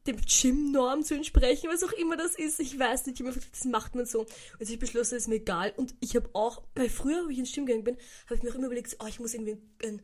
dem 0.06 0.20
Gym-Norm 0.20 1.02
zu 1.02 1.14
entsprechen, 1.14 1.68
was 1.68 1.82
auch 1.82 1.92
immer 1.92 2.16
das 2.16 2.36
ist. 2.36 2.60
Ich 2.60 2.78
weiß 2.78 3.06
nicht, 3.06 3.20
immer 3.20 3.32
das 3.32 3.64
macht 3.64 3.94
man 3.94 4.06
so. 4.06 4.20
Und 4.20 4.30
also 4.60 4.72
ich 4.72 4.78
beschlossen, 4.78 5.16
ist 5.16 5.28
mir 5.28 5.36
egal. 5.36 5.72
Und 5.76 5.94
ich 6.00 6.16
habe 6.16 6.30
auch, 6.32 6.62
weil 6.74 6.88
früher, 6.88 7.24
wo 7.24 7.28
ich 7.28 7.38
ins 7.38 7.52
Gym 7.52 7.66
gegangen 7.66 7.84
bin, 7.84 7.96
habe 8.26 8.36
ich 8.36 8.42
mir 8.42 8.50
auch 8.50 8.54
immer 8.54 8.66
überlegt, 8.66 8.96
oh, 9.00 9.06
ich 9.06 9.18
muss 9.18 9.34
irgendwie 9.34 9.58
ein, 9.84 10.00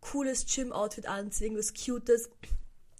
cooles 0.00 0.46
Gym-Outfit 0.46 1.06
anziehen, 1.06 1.52
irgendwas 1.52 1.74
Cutes. 1.74 2.30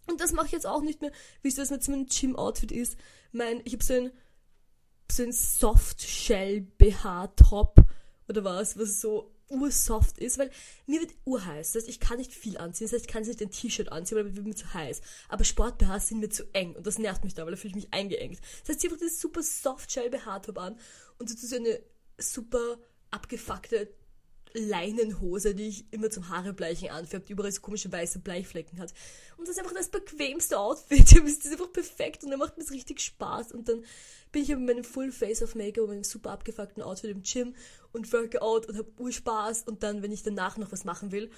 Und 0.07 0.21
das 0.21 0.33
mache 0.33 0.47
ich 0.47 0.53
jetzt 0.53 0.67
auch 0.67 0.83
nicht 0.83 1.01
mehr. 1.01 1.13
Wisst 1.43 1.59
ihr, 1.59 1.63
was 1.63 1.71
mit 1.71 1.89
meinem 1.89 2.07
Gym-Outfit 2.07 2.73
ist? 2.73 2.97
Mein, 3.33 3.61
ich 3.65 3.73
habe 3.75 3.85
so 3.85 3.95
ein, 3.95 4.11
so 5.11 5.23
ein 5.23 5.33
Soft-Shell-BH-Top 5.33 7.77
oder 8.29 8.45
was, 8.45 8.79
was 8.79 9.01
so 9.01 9.33
ursoft 9.49 10.19
ist, 10.19 10.39
weil 10.39 10.51
mir 10.87 11.01
wird 11.01 11.15
urheiß. 11.25 11.73
Das 11.73 11.83
heißt, 11.83 11.89
ich 11.89 12.01
kann 12.01 12.19
nicht 12.19 12.33
viel 12.33 12.59
anziehen. 12.59 12.87
Das 12.87 12.95
heißt, 12.95 13.07
ich 13.07 13.13
kann 13.13 13.23
nicht 13.23 13.41
ein 13.41 13.51
T-Shirt 13.51 13.93
anziehen, 13.93 14.19
weil 14.19 14.25
mir 14.25 14.37
wird 14.37 14.47
mir 14.47 14.57
zu 14.57 14.73
heiß. 14.73 15.01
Aber 15.29 15.45
Sport-BHs 15.45 16.09
sind 16.09 16.21
mir 16.21 16.31
zu 16.31 16.45
eng 16.53 16.75
und 16.75 16.87
das 16.87 16.99
nervt 16.99 17.25
mich 17.25 17.35
da, 17.35 17.45
weil 17.45 17.53
da 17.53 17.57
fühle 17.57 17.71
ich 17.71 17.85
mich 17.85 17.93
eingeengt. 17.93 18.41
Das 18.61 18.71
heißt, 18.71 18.85
ich 18.85 18.91
habe 18.91 18.99
dieses 18.99 19.21
super 19.21 19.43
soft 19.43 19.91
shell 19.91 20.11
BH-Top 20.11 20.59
an 20.59 20.79
und 21.19 21.29
so 21.29 21.57
eine 21.57 21.81
super 22.19 22.79
abgefuckte 23.11 23.89
Leinenhose, 24.57 25.55
die 25.55 25.69
ich 25.69 25.93
immer 25.93 26.11
zum 26.11 26.29
Haarebleichen 26.29 26.91
anfärbe, 26.91 27.27
die 27.27 27.33
überall 27.33 27.53
so 27.53 27.61
komische 27.61 27.93
weiße 27.93 28.21
Bleichflecken 28.21 28.79
hat. 28.79 28.95
Und 29.37 29.47
das 29.47 29.57
ist 29.57 29.61
einfach 29.61 29.75
das 29.75 29.89
bequemste 29.89 30.59
Outfit. 30.59 31.07
Das 31.27 31.45
ist 31.45 31.53
einfach 31.53 31.73
perfekt 31.73 32.25
und 32.25 32.31
dann 32.31 32.39
macht 32.39 32.57
mir 32.57 32.65
es 32.65 32.71
richtig 32.71 33.01
Spaß. 33.01 33.53
Und 33.53 33.69
dann 33.69 33.85
bin 34.33 34.43
ich 34.43 34.49
mit 34.49 34.61
meinem 34.61 34.85
Full 34.85 35.13
Face 35.13 35.43
of 35.43 35.55
Make-up 35.55 35.85
und 35.85 35.91
meinem 35.91 36.05
super 36.05 36.31
abgefuckten 36.31 36.83
Outfit 36.83 37.11
im 37.11 37.23
Gym 37.23 37.55
und 37.97 38.13
Workout 38.13 38.67
und 38.67 38.79
habe 38.79 38.93
Urspaß. 38.99 39.65
Und 39.65 39.83
dann, 39.83 40.03
wenn 40.03 40.13
ich 40.13 40.23
danach 40.23 40.57
noch 40.57 40.71
was 40.71 40.85
machen 40.85 41.11
will, 41.11 41.31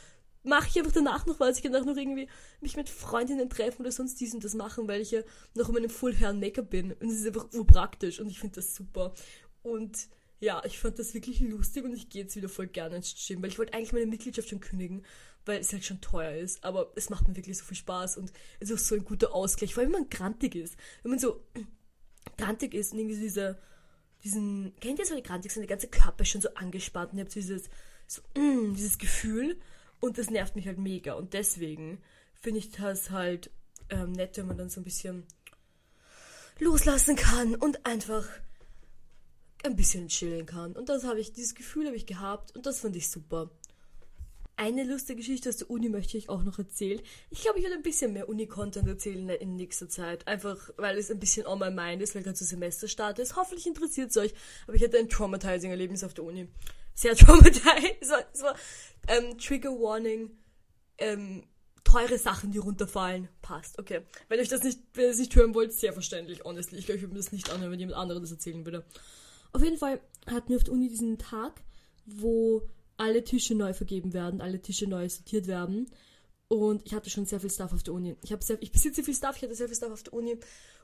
mache 0.42 0.68
ich 0.68 0.78
einfach 0.78 0.92
danach 0.92 1.26
noch 1.26 1.40
was. 1.40 1.58
Ich 1.58 1.62
kann 1.62 1.74
auch 1.76 1.84
noch 1.84 1.96
irgendwie 1.96 2.28
mich 2.60 2.76
mit 2.76 2.88
Freundinnen 2.88 3.48
treffen 3.48 3.82
oder 3.82 3.92
sonst 3.92 4.20
dies 4.20 4.34
und 4.34 4.44
das 4.44 4.54
machen, 4.54 4.88
weil 4.88 5.00
ich 5.00 5.10
ja 5.10 5.20
noch 5.54 5.68
in 5.68 5.74
meinem 5.74 5.90
Full 5.90 6.14
Hair 6.14 6.34
Make-up 6.34 6.70
bin. 6.70 6.92
Und 6.92 7.08
es 7.08 7.20
ist 7.20 7.26
einfach 7.26 7.52
urpraktisch 7.52 8.20
und 8.20 8.28
ich 8.28 8.40
finde 8.40 8.56
das 8.56 8.74
super. 8.74 9.14
Und 9.62 10.08
ja, 10.40 10.62
ich 10.64 10.78
fand 10.78 10.98
das 10.98 11.14
wirklich 11.14 11.40
lustig 11.40 11.84
und 11.84 11.94
ich 11.94 12.08
gehe 12.08 12.22
jetzt 12.22 12.36
wieder 12.36 12.48
voll 12.48 12.68
gerne 12.68 12.96
ins 12.96 13.14
Gym, 13.26 13.42
weil 13.42 13.50
ich 13.50 13.58
wollte 13.58 13.74
eigentlich 13.74 13.92
meine 13.92 14.06
Mitgliedschaft 14.06 14.48
schon 14.48 14.60
kündigen, 14.60 15.04
weil 15.44 15.60
es 15.60 15.72
halt 15.72 15.84
schon 15.84 16.00
teuer 16.00 16.32
ist. 16.36 16.62
Aber 16.64 16.92
es 16.94 17.10
macht 17.10 17.26
mir 17.26 17.36
wirklich 17.36 17.58
so 17.58 17.64
viel 17.64 17.76
Spaß 17.76 18.18
und 18.18 18.32
es 18.60 18.70
ist 18.70 18.80
auch 18.80 18.84
so 18.84 18.94
ein 18.94 19.04
guter 19.04 19.34
Ausgleich, 19.34 19.74
vor 19.74 19.82
allem 19.82 19.92
wenn 19.92 20.02
man 20.02 20.10
grantig 20.10 20.54
ist. 20.54 20.76
Wenn 21.02 21.10
man 21.10 21.18
so 21.18 21.44
grantig 22.38 22.74
ist 22.74 22.92
und 22.92 23.00
irgendwie 23.00 23.16
so 23.16 23.22
diese, 23.22 23.58
diesen, 24.24 24.74
kennt 24.80 24.98
ihr 24.98 25.06
so 25.06 25.14
die 25.14 25.22
grantig 25.22 25.52
sind, 25.52 25.62
der 25.62 25.68
ganze 25.68 25.88
Körper 25.88 26.22
ist 26.22 26.30
schon 26.30 26.40
so 26.40 26.54
angespannt 26.54 27.12
und 27.12 27.18
ihr 27.18 27.24
habt 27.24 27.34
dieses, 27.34 27.68
so, 28.06 28.22
mm, 28.36 28.74
dieses 28.74 28.98
Gefühl 28.98 29.58
und 30.00 30.18
das 30.18 30.30
nervt 30.30 30.56
mich 30.56 30.66
halt 30.66 30.78
mega 30.78 31.14
und 31.14 31.34
deswegen 31.34 32.00
finde 32.34 32.60
ich 32.60 32.70
das 32.70 33.10
halt 33.10 33.50
ähm, 33.90 34.12
nett, 34.12 34.36
wenn 34.36 34.46
man 34.46 34.58
dann 34.58 34.70
so 34.70 34.80
ein 34.80 34.84
bisschen 34.84 35.26
loslassen 36.58 37.16
kann 37.16 37.54
und 37.54 37.86
einfach 37.86 38.26
ein 39.64 39.76
bisschen 39.76 40.08
chillen 40.08 40.46
kann. 40.46 40.72
Und 40.72 40.88
das 40.88 41.04
habe 41.04 41.20
ich, 41.20 41.32
dieses 41.32 41.54
Gefühl 41.54 41.86
habe 41.86 41.96
ich 41.96 42.06
gehabt 42.06 42.54
und 42.56 42.66
das 42.66 42.80
fand 42.80 42.96
ich 42.96 43.10
super. 43.10 43.50
Eine 44.60 44.82
lustige 44.82 45.18
Geschichte 45.18 45.50
aus 45.50 45.58
der 45.58 45.70
Uni 45.70 45.88
möchte 45.88 46.18
ich 46.18 46.28
auch 46.28 46.42
noch 46.42 46.58
erzählen. 46.58 47.00
Ich 47.30 47.42
glaube, 47.42 47.58
ich 47.58 47.64
werde 47.64 47.76
ein 47.76 47.82
bisschen 47.84 48.12
mehr 48.12 48.28
Uni-Content 48.28 48.88
erzählen 48.88 49.28
in 49.28 49.54
nächster 49.54 49.88
Zeit. 49.88 50.26
Einfach, 50.26 50.70
weil 50.76 50.98
es 50.98 51.12
ein 51.12 51.20
bisschen 51.20 51.46
on 51.46 51.60
my 51.60 51.70
mind 51.70 52.02
ist, 52.02 52.16
weil 52.16 52.24
gerade 52.24 52.36
so 52.36 52.44
Semesterstart 52.44 53.20
ist. 53.20 53.36
Hoffentlich 53.36 53.68
interessiert 53.68 54.10
es 54.10 54.16
euch. 54.16 54.34
Aber 54.66 54.74
ich 54.74 54.82
hatte 54.82 54.98
ein 54.98 55.08
traumatizing 55.08 55.70
Erlebnis 55.70 56.02
auf 56.02 56.12
der 56.12 56.24
Uni. 56.24 56.48
Sehr 56.92 57.14
traumatizing. 57.16 57.98
Es 58.00 58.42
war, 58.42 58.56
ähm, 59.06 59.38
Trigger 59.38 59.70
Warning. 59.70 60.32
Ähm, 60.98 61.44
teure 61.84 62.18
Sachen, 62.18 62.50
die 62.50 62.58
runterfallen. 62.58 63.28
Passt, 63.42 63.78
okay. 63.78 64.00
Wenn 64.28 64.40
euch 64.40 64.48
das 64.48 64.64
nicht, 64.64 64.80
wenn 64.94 65.04
ihr 65.04 65.10
das 65.10 65.18
nicht 65.20 65.36
hören 65.36 65.54
wollt, 65.54 65.72
sehr 65.72 65.92
verständlich, 65.92 66.42
honestly. 66.42 66.78
Ich 66.78 66.86
glaube, 66.86 66.96
ich 66.96 67.02
würde 67.02 67.14
mir 67.14 67.20
das 67.20 67.30
nicht 67.30 67.48
anhören, 67.52 67.70
wenn 67.70 67.78
jemand 67.78 67.96
anderes 67.96 68.22
das 68.22 68.32
erzählen 68.32 68.66
würde. 68.66 68.84
Auf 69.52 69.62
jeden 69.62 69.78
Fall 69.78 70.00
hatten 70.26 70.48
wir 70.48 70.56
auf 70.56 70.64
der 70.64 70.74
Uni 70.74 70.88
diesen 70.88 71.16
Tag, 71.16 71.62
wo 72.06 72.68
alle 72.98 73.24
Tische 73.24 73.54
neu 73.54 73.72
vergeben 73.72 74.12
werden, 74.12 74.40
alle 74.40 74.60
Tische 74.60 74.86
neu 74.86 75.08
sortiert 75.08 75.46
werden. 75.46 75.90
Und 76.48 76.84
ich 76.86 76.94
hatte 76.94 77.10
schon 77.10 77.26
sehr 77.26 77.40
viel 77.40 77.50
Stuff 77.50 77.72
auf 77.72 77.82
der 77.82 77.94
Uni. 77.94 78.16
Ich, 78.22 78.34
sehr, 78.40 78.60
ich 78.62 78.72
besitze 78.72 79.02
viel 79.02 79.14
Stuff, 79.14 79.36
ich 79.36 79.42
hatte 79.42 79.54
sehr 79.54 79.68
viel 79.68 79.76
Stuff 79.76 79.92
auf 79.92 80.02
der 80.02 80.14
Uni. 80.14 80.38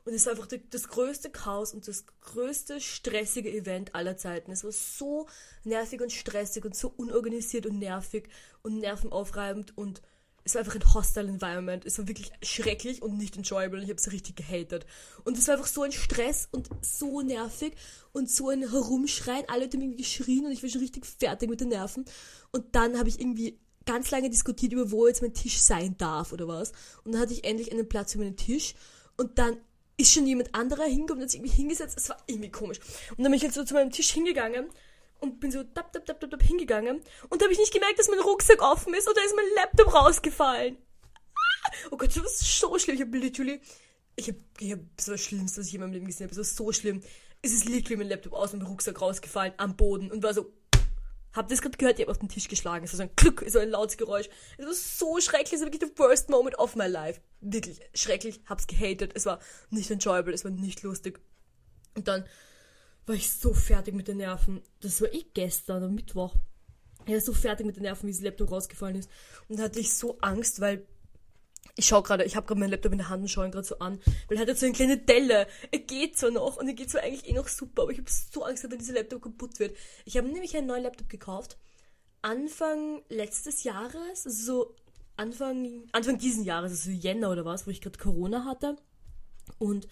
Und 0.05 0.13
es 0.13 0.27
war 0.27 0.35
einfach 0.35 0.49
das 0.71 0.89
größte 0.89 1.31
Chaos 1.31 1.73
und 1.73 1.89
das 1.89 2.05
größte 2.21 2.81
stressige 2.81 3.51
Event 3.51 3.95
aller 3.95 4.19
Zeiten. 4.19 4.53
Es 4.53 4.63
war 4.63 4.73
so 4.73 5.27
nervig 5.65 6.03
und 6.03 6.13
stressig 6.13 6.65
und 6.67 6.77
so 6.77 6.93
unorganisiert 6.95 7.65
und 7.65 7.79
nervig 7.79 8.29
und 8.63 8.79
nervenaufreibend 8.79 9.77
und 9.79 10.03
es 10.45 10.55
war 10.55 10.61
einfach 10.61 10.75
ein 10.75 10.95
hostile 10.95 11.29
Environment. 11.29 11.85
Es 11.87 11.99
war 11.99 12.07
wirklich 12.07 12.31
schrecklich 12.43 13.01
und 13.01 13.17
nicht 13.17 13.37
enjoyable. 13.37 13.83
Ich 13.83 13.89
habe 13.89 13.95
es 13.95 14.13
richtig 14.13 14.37
gehatet. 14.37 14.85
Und 15.25 15.39
es 15.39 15.49
war 15.49 15.55
einfach 15.55 15.67
so 15.67 15.83
ein 15.83 15.93
Stress 15.93 16.49
und 16.53 16.69
so 16.83 17.23
nervig 17.23 17.75
und 18.13 18.31
so 18.31 18.51
ein 18.51 18.61
Herumschreien. 18.61 19.49
Alle 19.49 19.65
haben 19.65 19.81
irgendwie 19.81 20.03
geschrien 20.03 20.45
und 20.45 20.53
ich 20.53 20.63
war 20.63 20.69
schon 20.69 20.83
richtig 20.83 21.07
fertig 21.07 21.49
mit 21.49 21.63
den 21.63 21.69
Nerven. 21.69 22.05
Und 22.53 22.75
dann 22.75 22.99
habe 22.99 23.09
ich 23.09 23.21
irgendwie 23.21 23.59
ganz 23.87 24.11
lange 24.11 24.29
diskutiert 24.29 24.73
über, 24.73 24.91
wo 24.91 25.07
jetzt 25.07 25.23
mein 25.23 25.33
Tisch 25.33 25.61
sein 25.61 25.97
darf 25.97 26.33
oder 26.33 26.47
was. 26.47 26.73
Und 27.05 27.13
dann 27.13 27.23
hatte 27.23 27.33
ich 27.33 27.45
endlich 27.45 27.73
einen 27.73 27.89
Platz 27.89 28.13
für 28.13 28.19
meinen 28.19 28.37
Tisch. 28.37 28.75
Und 29.17 29.39
dann 29.39 29.57
ist 29.97 30.13
schon 30.13 30.27
jemand 30.27 30.55
anderer 30.55 30.85
hingekommen 30.85 31.23
und 31.23 31.23
hat 31.23 31.31
sich 31.31 31.41
irgendwie 31.41 31.57
hingesetzt. 31.57 31.97
Es 31.97 32.11
war 32.11 32.23
irgendwie 32.27 32.51
komisch. 32.51 32.81
Und 33.11 33.25
dann 33.25 33.31
bin 33.31 33.35
ich 33.35 33.43
jetzt 33.43 33.55
so 33.55 33.65
zu 33.65 33.73
meinem 33.73 33.91
Tisch 33.91 34.11
hingegangen 34.11 34.67
und 35.25 35.41
bin 35.41 35.51
so 35.51 35.63
tap, 35.63 35.93
tap, 35.93 36.07
tap, 36.07 36.21
tap, 36.21 36.43
hingegangen 36.43 37.03
und 37.29 37.43
habe 37.43 37.53
ich 37.53 37.59
nicht 37.59 37.73
gemerkt, 37.73 37.99
dass 37.99 38.09
mein 38.09 38.21
Rucksack 38.21 38.63
offen 38.63 38.95
ist 38.95 39.09
und 39.09 39.17
da 39.17 39.23
ist 39.23 39.35
mein 39.35 39.45
Laptop 39.57 39.95
rausgefallen. 39.95 40.77
Ah! 41.35 41.73
Oh 41.91 41.97
Gott, 41.97 42.11
das 42.11 42.41
ist 42.41 42.59
so 42.61 42.79
schlimm. 42.79 42.97
Ich 42.97 43.03
habe 43.03 43.19
literally, 43.19 43.61
ich 44.17 44.29
habe 44.29 44.39
ich 44.61 44.73
hab 44.73 44.81
so 45.01 45.13
das 45.13 45.21
Schlimmste, 45.21 45.61
was 45.61 45.69
ich 45.69 45.75
in 45.75 45.81
meinem 45.81 45.93
Leben 45.93 46.07
gesehen 46.07 46.27
habe. 46.29 46.37
Das 46.37 46.55
so 46.55 46.73
schlimm. 46.73 47.03
Es 47.43 47.53
ist 47.53 47.67
literally 47.67 47.97
mein 47.97 48.09
Laptop 48.09 48.33
aus 48.35 48.53
meinem 48.53 48.67
Rucksack 48.67 49.01
rausgefallen 49.01 49.53
am 49.57 49.77
Boden 49.77 50.11
und 50.11 50.23
war 50.23 50.33
so, 50.33 50.53
Habt 51.35 51.51
ihr 51.51 51.57
das 51.57 51.63
gerade 51.63 51.77
gehört? 51.77 51.99
Ich 51.99 52.05
habe 52.05 52.13
auf 52.13 52.19
den 52.19 52.29
Tisch 52.29 52.47
geschlagen. 52.47 52.85
Es 52.85 52.93
war 52.93 52.99
so 52.99 53.03
ein 53.03 53.17
Glück, 53.17 53.45
so 53.49 53.59
ein 53.59 53.69
lautes 53.69 53.97
Geräusch. 53.97 54.29
Es 54.57 54.67
war 54.67 54.73
so 54.73 55.21
schrecklich. 55.21 55.55
Es 55.55 55.61
war 55.61 55.67
wirklich 55.67 55.91
the 55.91 55.99
worst 55.99 56.31
moment 56.31 56.57
of 56.61 56.77
my 56.77 56.87
life. 56.87 57.21
Wirklich 57.41 57.81
schrecklich. 57.93 58.41
Hab's 58.47 58.69
gehatet. 58.69 59.11
Es 59.15 59.27
war 59.27 59.41
nicht 59.71 59.91
enjoyable. 59.91 60.33
Es 60.33 60.45
war 60.45 60.53
nicht 60.53 60.83
lustig. 60.85 61.21
Und 61.97 62.07
dann 62.07 62.25
war 63.07 63.15
ich 63.15 63.31
so 63.31 63.53
fertig 63.53 63.95
mit 63.95 64.09
den 64.09 64.19
Nerven. 64.19 64.63
Das 64.81 65.01
war 65.01 65.13
eh 65.13 65.25
gestern 65.35 65.83
am 65.83 65.95
Mittwoch. 65.95 66.35
Ich 67.07 67.13
war 67.13 67.21
so 67.21 67.35
fertig 67.35 67.67
mit 67.67 67.77
den 67.77 67.83
Nerven, 67.83 68.09
wie 68.09 68.13
das 68.13 68.23
Laptop 68.23 68.51
rausgefallen 68.51 68.97
ist. 68.97 69.11
Und 69.49 69.59
da 69.59 69.65
hatte 69.65 69.81
ich 69.81 69.93
so 69.93 70.19
Angst, 70.21 70.61
weil 70.61 70.87
ich 71.77 71.87
schaue 71.87 72.03
gerade, 72.03 72.25
ich 72.25 72.37
habe 72.37 72.47
gerade 72.47 72.61
meinen 72.61 72.71
Laptop 72.71 72.93
in 72.93 72.99
der 72.99 73.09
Hand 73.09 73.23
und 73.23 73.29
schaue 73.29 73.47
ihn 73.47 73.51
gerade 73.51 73.67
so 73.67 73.79
an, 73.79 73.99
weil 74.29 74.37
er 74.37 74.43
hat 74.43 74.49
jetzt 74.49 74.61
so 74.61 74.67
eine 74.67 74.75
kleine 74.75 74.99
Delle. 74.99 75.47
Er 75.71 75.79
geht 75.81 76.17
zwar 76.17 76.31
noch 76.31 76.57
und 76.57 76.69
er 76.69 76.75
geht 76.75 76.91
zwar 76.91 77.03
eigentlich 77.03 77.29
eh 77.29 77.33
noch 77.33 77.49
super, 77.49 77.83
aber 77.83 77.93
ich 77.93 77.99
habe 77.99 78.11
so 78.11 78.45
Angst, 78.45 78.65
dass 78.65 78.79
dieser 78.79 78.95
Laptop 78.95 79.23
kaputt 79.23 79.59
wird. 79.59 79.77
Ich 80.05 80.17
habe 80.17 80.29
nämlich 80.29 80.57
einen 80.57 80.67
neuen 80.67 80.85
Laptop 80.85 81.09
gekauft. 81.09 81.59
Anfang 82.23 83.03
letztes 83.09 83.65
Jahres, 83.65 84.25
also 84.25 84.45
so 84.45 84.77
Anfang, 85.17 85.85
Anfang 85.93 86.19
diesen 86.19 86.45
Jahres, 86.45 86.73
also 86.73 86.91
Jänner 86.91 87.31
oder 87.31 87.45
was, 87.45 87.67
wo 87.67 87.71
ich 87.71 87.81
gerade 87.81 87.99
Corona 87.99 88.45
hatte. 88.45 88.77
Und 89.59 89.87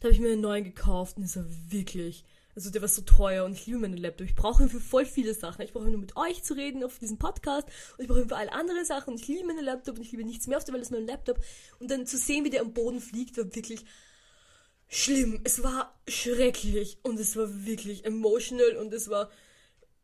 da 0.00 0.06
habe 0.06 0.14
ich 0.14 0.20
mir 0.20 0.32
einen 0.32 0.40
neuen 0.40 0.64
gekauft 0.64 1.16
und 1.16 1.24
es 1.24 1.36
war 1.36 1.44
wirklich 1.68 2.24
also 2.58 2.70
der 2.70 2.82
war 2.82 2.88
so 2.88 3.02
teuer 3.02 3.44
und 3.44 3.52
ich 3.52 3.66
liebe 3.66 3.78
meinen 3.78 3.96
Laptop. 3.96 4.26
Ich 4.26 4.34
brauche 4.34 4.64
ihn 4.64 4.68
für 4.68 4.80
voll 4.80 5.06
viele 5.06 5.32
Sachen. 5.32 5.62
Ich 5.62 5.72
brauche 5.72 5.84
ihn 5.84 5.92
nur 5.92 6.00
mit 6.00 6.16
euch 6.16 6.42
zu 6.42 6.54
reden 6.54 6.82
auf 6.82 6.98
diesem 6.98 7.16
Podcast 7.16 7.68
und 7.96 8.02
ich 8.02 8.08
brauche 8.08 8.20
ihn 8.20 8.28
für 8.28 8.36
alle 8.36 8.52
anderen 8.52 8.84
Sachen 8.84 9.14
und 9.14 9.20
ich 9.20 9.28
liebe 9.28 9.46
meinen 9.46 9.64
Laptop 9.64 9.96
und 9.96 10.02
ich 10.02 10.10
liebe 10.10 10.24
nichts 10.24 10.48
mehr 10.48 10.58
auf 10.58 10.64
der 10.64 10.74
Welt 10.74 10.82
als 10.82 10.90
meinen 10.90 11.06
Laptop. 11.06 11.38
Und 11.78 11.88
dann 11.88 12.04
zu 12.04 12.18
sehen, 12.18 12.44
wie 12.44 12.50
der 12.50 12.62
am 12.62 12.72
Boden 12.72 13.00
fliegt, 13.00 13.38
war 13.38 13.54
wirklich 13.54 13.84
schlimm. 14.88 15.40
Es 15.44 15.62
war 15.62 15.96
schrecklich 16.08 16.98
und 17.04 17.20
es 17.20 17.36
war 17.36 17.64
wirklich 17.64 18.04
emotional 18.04 18.76
und 18.76 18.92
es 18.92 19.08
war 19.08 19.30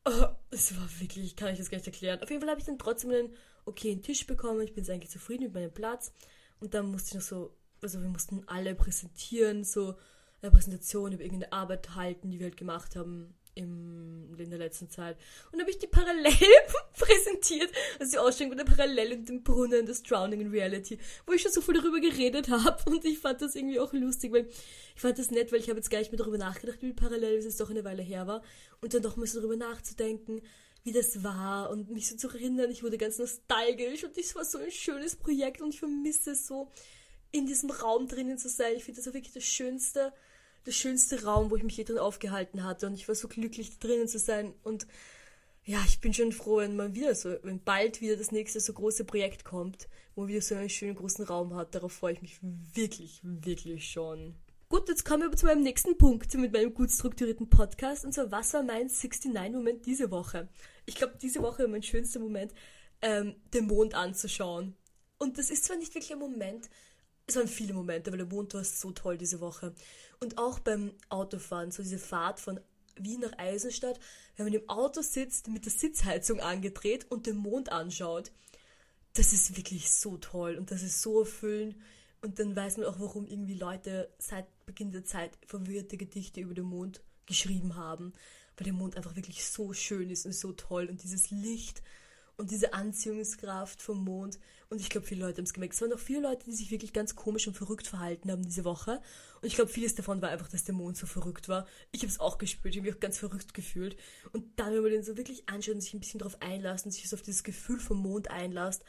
oh, 0.05 0.27
es 0.51 0.77
war 0.77 0.88
wirklich, 1.01 1.35
kann 1.35 1.53
ich 1.53 1.59
das 1.59 1.71
gar 1.71 1.79
nicht 1.79 1.88
erklären. 1.88 2.23
Auf 2.23 2.31
jeden 2.31 2.40
Fall 2.40 2.51
habe 2.51 2.61
ich 2.61 2.67
dann 2.67 2.79
trotzdem 2.79 3.11
einen 3.11 3.35
okayen 3.64 4.03
Tisch 4.03 4.27
bekommen. 4.27 4.61
Ich 4.61 4.75
bin 4.75 4.88
eigentlich 4.88 5.11
zufrieden 5.11 5.45
mit 5.45 5.55
meinem 5.55 5.73
Platz. 5.73 6.12
Und 6.61 6.75
dann 6.75 6.87
musste 6.87 7.09
ich 7.09 7.14
noch 7.14 7.23
so, 7.23 7.57
also 7.81 8.01
wir 8.01 8.09
mussten 8.09 8.45
alle 8.47 8.77
präsentieren, 8.77 9.64
so 9.64 9.97
eine 10.45 10.53
Präsentation 10.53 11.13
über 11.13 11.23
irgendeine 11.23 11.53
Arbeit 11.53 11.95
halten, 11.95 12.31
die 12.31 12.39
wir 12.39 12.47
halt 12.47 12.57
gemacht 12.57 12.97
haben 12.97 13.35
im 13.55 14.15
in 14.39 14.51
der 14.51 14.59
letzten 14.59 14.91
Zeit. 14.91 15.17
Und 15.53 15.61
habe 15.61 15.71
ich 15.71 15.79
die 15.79 15.87
parallel 15.87 16.33
präsentiert, 16.99 17.71
also 17.99 18.13
die 18.13 18.19
Ausstellung 18.19 18.57
der 18.57 18.65
parallel 18.65 19.13
in 19.13 19.25
dem 19.25 19.43
Brunnen, 19.43 19.87
das 19.87 20.03
Drowning 20.03 20.41
in 20.41 20.51
Reality, 20.51 20.99
wo 21.27 21.33
ich 21.33 21.43
schon 21.43 21.53
so 21.53 21.61
viel 21.61 21.75
darüber 21.75 22.01
geredet 22.01 22.49
habe 22.49 22.79
und 22.91 23.05
ich 23.05 23.19
fand 23.19 23.41
das 23.41 23.55
irgendwie 23.55 23.81
auch 23.81 23.93
lustig, 23.93 24.33
weil 24.33 24.49
ich 24.95 25.01
fand 25.01 25.19
das 25.19 25.31
nett, 25.31 25.53
weil 25.53 25.61
ich 25.61 25.69
habe 25.69 25.79
jetzt 25.79 25.91
gar 25.91 25.99
nicht 25.99 26.13
mehr 26.13 26.19
darüber 26.19 26.39
nachgedacht, 26.39 26.79
wie 26.83 26.93
parallel 26.93 27.39
es 27.39 27.57
doch 27.57 27.71
eine 27.71 27.85
Weile 27.85 28.03
her 28.03 28.27
war 28.27 28.43
und 28.81 28.93
dann 28.93 29.03
noch 29.03 29.17
mal 29.17 29.27
so 29.27 29.39
darüber 29.39 29.57
nachzudenken, 29.57 30.43
wie 30.83 30.93
das 30.93 31.23
war 31.23 31.71
und 31.71 31.91
mich 31.91 32.09
so 32.09 32.17
zu 32.17 32.29
erinnern, 32.29 32.71
ich 32.71 32.83
wurde 32.83 32.99
ganz 32.99 33.19
nostalgisch 33.19 34.05
und 34.05 34.17
das 34.19 34.35
war 34.35 34.45
so 34.45 34.59
ein 34.59 34.71
schönes 34.71 35.17
Projekt 35.17 35.63
und 35.63 35.73
ich 35.73 35.79
vermisse 35.79 36.33
es 36.33 36.47
so, 36.47 36.71
in 37.31 37.47
diesem 37.47 37.71
Raum 37.71 38.07
drinnen 38.07 38.39
zu 38.39 38.49
sein. 38.49 38.75
Ich 38.77 38.85
finde 38.85 39.01
das 39.01 39.09
auch 39.09 39.15
wirklich 39.15 39.33
das 39.35 39.45
schönste, 39.45 40.13
der 40.66 40.72
schönste 40.72 41.24
Raum, 41.24 41.50
wo 41.50 41.57
ich 41.57 41.62
mich 41.62 41.77
je 41.77 41.85
drin 41.85 41.98
aufgehalten 41.98 42.64
hatte 42.64 42.87
und 42.87 42.94
ich 42.94 43.09
war 43.09 43.14
so 43.14 43.29
glücklich 43.29 43.79
drinnen 43.79 44.09
zu 44.09 44.18
sein 44.18 44.55
und 44.62 44.87
ja, 45.66 45.83
ich 45.87 46.00
bin 46.00 46.12
schon 46.12 46.33
froh, 46.33 46.59
wenn 46.59 46.77
man 46.77 46.94
wieder 46.94 47.14
so, 47.14 47.37
wenn 47.42 47.62
bald 47.62 48.00
wieder 48.00 48.16
das 48.16 48.33
nächste 48.33 48.61
so 48.61 48.74
große 48.74 49.05
Projekt 49.05 49.44
kommt, 49.44 49.88
wo 50.14 50.22
man 50.22 50.29
wieder 50.29 50.42
so 50.42 50.55
einen 50.55 50.68
schönen 50.68 50.94
großen 50.94 51.24
Raum 51.24 51.55
hat. 51.55 51.74
Darauf 51.74 51.92
freue 51.92 52.12
ich 52.12 52.22
mich 52.22 52.38
wirklich, 52.42 53.20
wirklich 53.22 53.90
schon. 53.90 54.35
Gut, 54.68 54.88
jetzt 54.88 55.05
kommen 55.05 55.31
wir 55.31 55.37
zu 55.37 55.46
meinem 55.46 55.62
nächsten 55.62 55.96
Punkt 55.96 56.35
mit 56.35 56.53
meinem 56.53 56.74
gut 56.74 56.90
strukturierten 56.90 57.48
Podcast. 57.48 58.05
Und 58.05 58.12
zwar, 58.12 58.31
was 58.31 58.53
war 58.53 58.62
mein 58.62 58.88
69-Moment 58.90 59.87
diese 59.87 60.11
Woche? 60.11 60.48
Ich 60.85 60.96
glaube, 60.96 61.14
diese 61.20 61.40
Woche 61.40 61.62
war 61.62 61.68
mein 61.68 61.83
schönster 61.83 62.20
Moment, 62.20 62.53
ähm, 63.00 63.35
den 63.55 63.66
Mond 63.66 63.94
anzuschauen. 63.94 64.77
Und 65.16 65.38
das 65.38 65.48
ist 65.48 65.64
zwar 65.64 65.77
nicht 65.77 65.94
wirklich 65.94 66.12
ein 66.12 66.18
Moment, 66.18 66.68
es 67.27 67.37
waren 67.37 67.48
viele 67.48 67.72
Momente, 67.72 68.11
weil 68.11 68.18
der 68.18 68.27
Mond 68.27 68.53
war 68.55 68.64
so 68.64 68.90
toll 68.92 69.16
diese 69.16 69.40
Woche. 69.40 69.74
Und 70.25 70.39
auch 70.39 70.59
beim 70.59 70.95
Autofahren, 71.11 71.71
so 71.71 71.83
diese 71.83 71.99
Fahrt 71.99 72.41
von 72.41 72.59
Wien 72.97 73.21
nach 73.21 73.37
Eisenstadt, 73.39 74.01
wenn 74.37 74.47
man 74.47 74.55
im 74.55 74.67
Auto 74.71 75.03
sitzt, 75.03 75.49
mit 75.49 75.67
der 75.67 75.73
Sitzheizung 75.73 76.41
angedreht 76.41 77.11
und 77.11 77.27
den 77.27 77.37
Mond 77.37 77.71
anschaut, 77.71 78.33
das 79.13 79.35
ist 79.35 79.55
wirklich 79.59 79.91
so 79.91 80.17
toll 80.17 80.57
und 80.57 80.71
das 80.71 80.83
ist 80.83 81.03
so 81.03 81.21
erfüllend. 81.21 81.77
Und 82.23 82.39
dann 82.39 82.57
weiß 82.57 82.79
man 82.79 82.87
auch, 82.87 82.99
warum 83.01 83.27
irgendwie 83.27 83.53
Leute 83.53 84.09
seit 84.19 84.47
Beginn 84.65 84.93
der 84.93 85.05
Zeit 85.05 85.37
verwirrte 85.47 85.99
Gedichte 85.99 86.41
über 86.41 86.55
den 86.55 86.65
Mond 86.65 87.03
geschrieben 87.27 87.77
haben. 87.77 88.15
Weil 88.57 88.65
der 88.65 88.73
Mond 88.73 88.97
einfach 88.97 89.17
wirklich 89.17 89.45
so 89.45 89.75
schön 89.75 90.09
ist 90.09 90.25
und 90.25 90.35
so 90.35 90.53
toll 90.53 90.87
und 90.87 91.03
dieses 91.03 91.31
Licht 91.31 91.83
und 92.37 92.51
diese 92.51 92.75
Anziehungskraft 92.75 93.81
vom 93.81 94.05
Mond. 94.05 94.38
Und 94.68 94.81
ich 94.81 94.90
glaube, 94.90 95.07
viele 95.07 95.25
Leute 95.25 95.38
haben 95.38 95.44
es 95.44 95.53
gemerkt. 95.53 95.75
Es 95.75 95.81
waren 95.83 95.92
auch 95.92 95.99
viele 95.99 96.20
Leute, 96.20 96.44
die 96.47 96.53
sich 96.53 96.70
wirklich 96.70 96.92
ganz 96.92 97.14
komisch 97.14 97.47
und 97.47 97.55
verrückt 97.55 97.87
verhalten 97.87 98.31
haben 98.31 98.42
diese 98.42 98.64
Woche. 98.64 99.01
Und 99.40 99.47
ich 99.47 99.55
glaube, 99.55 99.70
vieles 99.70 99.94
davon 99.94 100.20
war 100.20 100.31
einfach, 100.31 100.49
dass 100.49 100.64
der 100.64 100.75
Mond 100.75 100.97
so 100.97 101.07
verrückt 101.07 101.49
war. 101.49 101.66
Ich 101.92 102.01
habe 102.01 102.11
es 102.11 102.18
auch 102.18 102.38
gespürt, 102.38 102.75
ich 102.75 102.81
habe 102.81 102.88
mich 102.88 102.97
auch 102.97 103.01
ganz 103.01 103.18
verrückt 103.18 103.55
gefühlt. 103.55 103.97
Und 104.33 104.59
dann, 104.59 104.75
wenn 104.75 104.83
man 104.83 104.90
den 104.90 105.05
so 105.05 105.16
wirklich 105.16 105.49
anschaut 105.49 105.75
und 105.75 105.81
sich 105.81 105.94
ein 105.94 106.01
bisschen 106.01 106.18
darauf 106.18 106.40
einlässt 106.42 106.87
und 106.87 106.92
sich 106.92 107.09
so 107.09 107.16
auf 107.16 107.23
dieses 107.23 107.44
Gefühl 107.44 107.79
vom 107.79 107.99
Mond 107.99 108.31
einlässt 108.31 108.85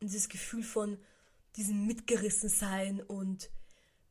und 0.00 0.08
dieses 0.08 0.28
Gefühl 0.28 0.62
von 0.62 0.98
diesem 1.56 1.86
Mitgerissensein 1.86 3.00
und 3.00 3.50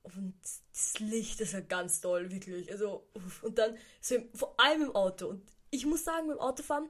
und 0.01 0.33
das 0.71 0.97
Licht, 0.99 1.41
das 1.41 1.53
war 1.53 1.61
ganz 1.61 2.01
toll, 2.01 2.31
wirklich. 2.31 2.71
Also, 2.71 3.07
und 3.41 3.57
dann, 3.57 3.77
so 4.01 4.15
vor 4.33 4.59
allem 4.59 4.83
im 4.83 4.95
Auto. 4.95 5.27
Und 5.27 5.43
ich 5.71 5.85
muss 5.85 6.03
sagen, 6.03 6.27
beim 6.27 6.39
Autofahren, 6.39 6.89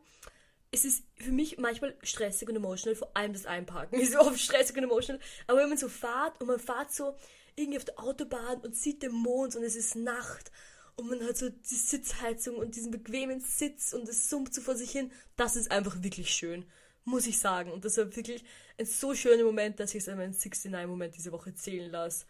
es 0.72 0.86
ist 0.86 1.04
für 1.16 1.32
mich 1.32 1.58
manchmal 1.58 1.96
stressig 2.04 2.48
und 2.48 2.56
emotional, 2.56 2.96
vor 2.96 3.16
allem 3.16 3.34
das 3.34 3.46
Einparken 3.46 4.00
ist 4.00 4.16
oft 4.16 4.40
stressig 4.40 4.78
und 4.78 4.84
emotional. 4.84 5.22
Aber 5.48 5.60
wenn 5.60 5.70
man 5.70 5.78
so 5.78 5.90
fährt 5.90 6.40
und 6.40 6.48
man 6.48 6.60
fährt 6.60 6.92
so 6.92 7.16
irgendwie 7.56 7.78
auf 7.78 7.86
der 7.86 8.00
Autobahn 8.00 8.62
und 8.62 8.76
sieht 8.76 9.04
den 9.04 9.12
Mond 9.12 9.56
und 9.56 9.64
es 9.64 9.76
ist 9.76 9.96
Nacht 9.96 10.52
und 10.96 11.10
man 11.10 11.24
hat 11.26 11.38
so 11.38 11.50
die 11.50 11.76
Sitzheizung 11.76 12.56
und 12.58 12.76
diesen 12.76 12.92
bequemen 12.92 13.40
Sitz 13.40 13.94
und 13.94 14.08
es 14.08 14.30
summt 14.30 14.54
so 14.54 14.62
vor 14.62 14.76
sich 14.76 14.92
hin, 14.92 15.12
das 15.36 15.56
ist 15.56 15.72
einfach 15.72 16.04
wirklich 16.04 16.30
schön, 16.32 16.66
muss 17.04 17.28
ich 17.28 17.40
sagen. 17.40 17.72
Und 17.72 17.86
das 17.86 17.98
war 17.98 18.16
wirklich 18.16 18.44
ein 18.78 18.86
so 18.86 19.16
schöner 19.16 19.44
Moment, 19.44 19.80
dass 19.80 19.94
ich 19.94 20.04
es 20.04 20.10
an 20.10 20.18
meinen 20.18 20.34
69-Moment 20.34 21.16
diese 21.16 21.32
Woche 21.32 21.54
zählen 21.54 21.92
lasse. 21.92 22.26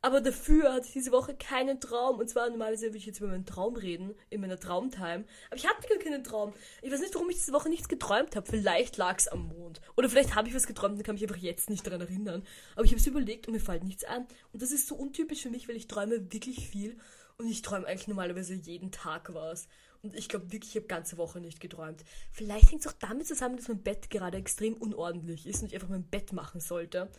Aber 0.00 0.20
dafür 0.20 0.72
hatte 0.72 0.86
ich 0.86 0.92
diese 0.92 1.10
Woche 1.10 1.34
keinen 1.34 1.80
Traum. 1.80 2.18
Und 2.20 2.30
zwar 2.30 2.48
normalerweise 2.48 2.86
würde 2.86 2.98
ich 2.98 3.06
jetzt 3.06 3.18
über 3.18 3.28
meinen 3.28 3.46
Traum 3.46 3.74
reden, 3.74 4.14
in 4.30 4.40
meiner 4.40 4.58
Traumtime. 4.58 5.24
Aber 5.48 5.56
ich 5.56 5.66
hatte 5.66 5.88
gar 5.88 5.98
keinen 5.98 6.22
Traum. 6.22 6.52
Ich 6.82 6.92
weiß 6.92 7.00
nicht, 7.00 7.14
warum 7.14 7.28
ich 7.30 7.36
diese 7.36 7.52
Woche 7.52 7.68
nichts 7.68 7.88
geträumt 7.88 8.36
habe. 8.36 8.46
Vielleicht 8.46 8.96
lag 8.96 9.18
es 9.18 9.26
am 9.26 9.48
Mond. 9.48 9.80
Oder 9.96 10.08
vielleicht 10.08 10.36
habe 10.36 10.48
ich 10.48 10.54
was 10.54 10.68
geträumt 10.68 10.96
und 10.96 11.02
kann 11.02 11.16
mich 11.16 11.24
einfach 11.24 11.36
jetzt 11.36 11.68
nicht 11.68 11.84
daran 11.84 12.00
erinnern. 12.00 12.44
Aber 12.76 12.84
ich 12.84 12.92
habe 12.92 13.00
es 13.00 13.06
überlegt 13.06 13.48
und 13.48 13.54
mir 13.54 13.60
fällt 13.60 13.82
nichts 13.82 14.04
an. 14.04 14.26
Und 14.52 14.62
das 14.62 14.70
ist 14.70 14.86
so 14.86 14.94
untypisch 14.94 15.42
für 15.42 15.50
mich, 15.50 15.68
weil 15.68 15.76
ich 15.76 15.88
träume 15.88 16.32
wirklich 16.32 16.68
viel. 16.68 16.96
Und 17.36 17.48
ich 17.48 17.62
träume 17.62 17.86
eigentlich 17.86 18.08
normalerweise 18.08 18.54
jeden 18.54 18.92
Tag 18.92 19.34
was. 19.34 19.66
Und 20.02 20.14
ich 20.14 20.28
glaube 20.28 20.52
wirklich, 20.52 20.70
ich 20.70 20.76
habe 20.76 20.86
ganze 20.86 21.18
Woche 21.18 21.40
nicht 21.40 21.60
geträumt. 21.60 22.04
Vielleicht 22.30 22.70
hängt 22.70 22.82
es 22.82 22.86
auch 22.86 22.96
damit 23.00 23.26
zusammen, 23.26 23.56
dass 23.56 23.66
mein 23.66 23.82
Bett 23.82 24.10
gerade 24.10 24.38
extrem 24.38 24.74
unordentlich 24.74 25.46
ist 25.46 25.62
und 25.62 25.68
ich 25.68 25.74
einfach 25.74 25.88
mein 25.88 26.04
Bett 26.04 26.32
machen 26.32 26.60
sollte 26.60 27.10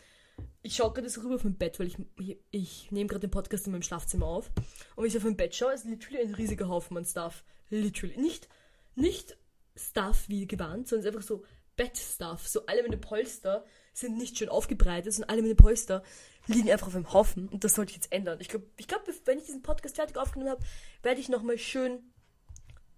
ich 0.62 0.76
schaue 0.76 0.92
gerade 0.92 1.08
so 1.08 1.20
rüber 1.22 1.36
auf 1.36 1.44
mein 1.44 1.56
Bett, 1.56 1.78
weil 1.78 1.86
ich, 1.86 1.96
ich, 2.18 2.38
ich 2.50 2.92
nehme 2.92 3.08
gerade 3.08 3.26
den 3.26 3.30
Podcast 3.30 3.66
in 3.66 3.72
meinem 3.72 3.82
Schlafzimmer 3.82 4.26
auf. 4.26 4.50
Und 4.94 5.04
wenn 5.04 5.06
ich 5.06 5.16
auf 5.16 5.24
mein 5.24 5.36
Bett 5.36 5.54
schaue, 5.54 5.72
ist 5.72 5.84
literally 5.84 6.20
ein 6.20 6.34
riesiger 6.34 6.68
Haufen 6.68 6.96
an 6.96 7.04
Stuff. 7.04 7.44
Literally. 7.70 8.16
Nicht, 8.18 8.48
nicht 8.94 9.36
Stuff 9.76 10.28
wie 10.28 10.46
gewarnt, 10.46 10.88
sondern 10.88 11.08
einfach 11.08 11.26
so 11.26 11.44
Bettstuff. 11.76 12.46
So 12.46 12.66
alle 12.66 12.82
meine 12.82 12.98
Polster 12.98 13.64
sind 13.92 14.18
nicht 14.18 14.38
schön 14.38 14.48
aufgebreitet, 14.48 15.12
sondern 15.12 15.30
alle 15.30 15.42
meine 15.42 15.54
Polster 15.54 16.02
liegen 16.46 16.70
einfach 16.70 16.88
auf 16.88 16.94
einem 16.94 17.12
Haufen. 17.12 17.48
Und 17.48 17.64
das 17.64 17.74
sollte 17.74 17.90
ich 17.90 17.96
jetzt 17.96 18.12
ändern. 18.12 18.38
Ich 18.40 18.48
glaube, 18.48 18.66
ich 18.76 18.86
glaub, 18.86 19.02
wenn 19.24 19.38
ich 19.38 19.44
diesen 19.44 19.62
Podcast 19.62 19.96
fertig 19.96 20.16
aufgenommen 20.16 20.50
habe, 20.50 20.64
werde 21.02 21.20
ich 21.20 21.28
nochmal 21.28 21.58
schön 21.58 22.00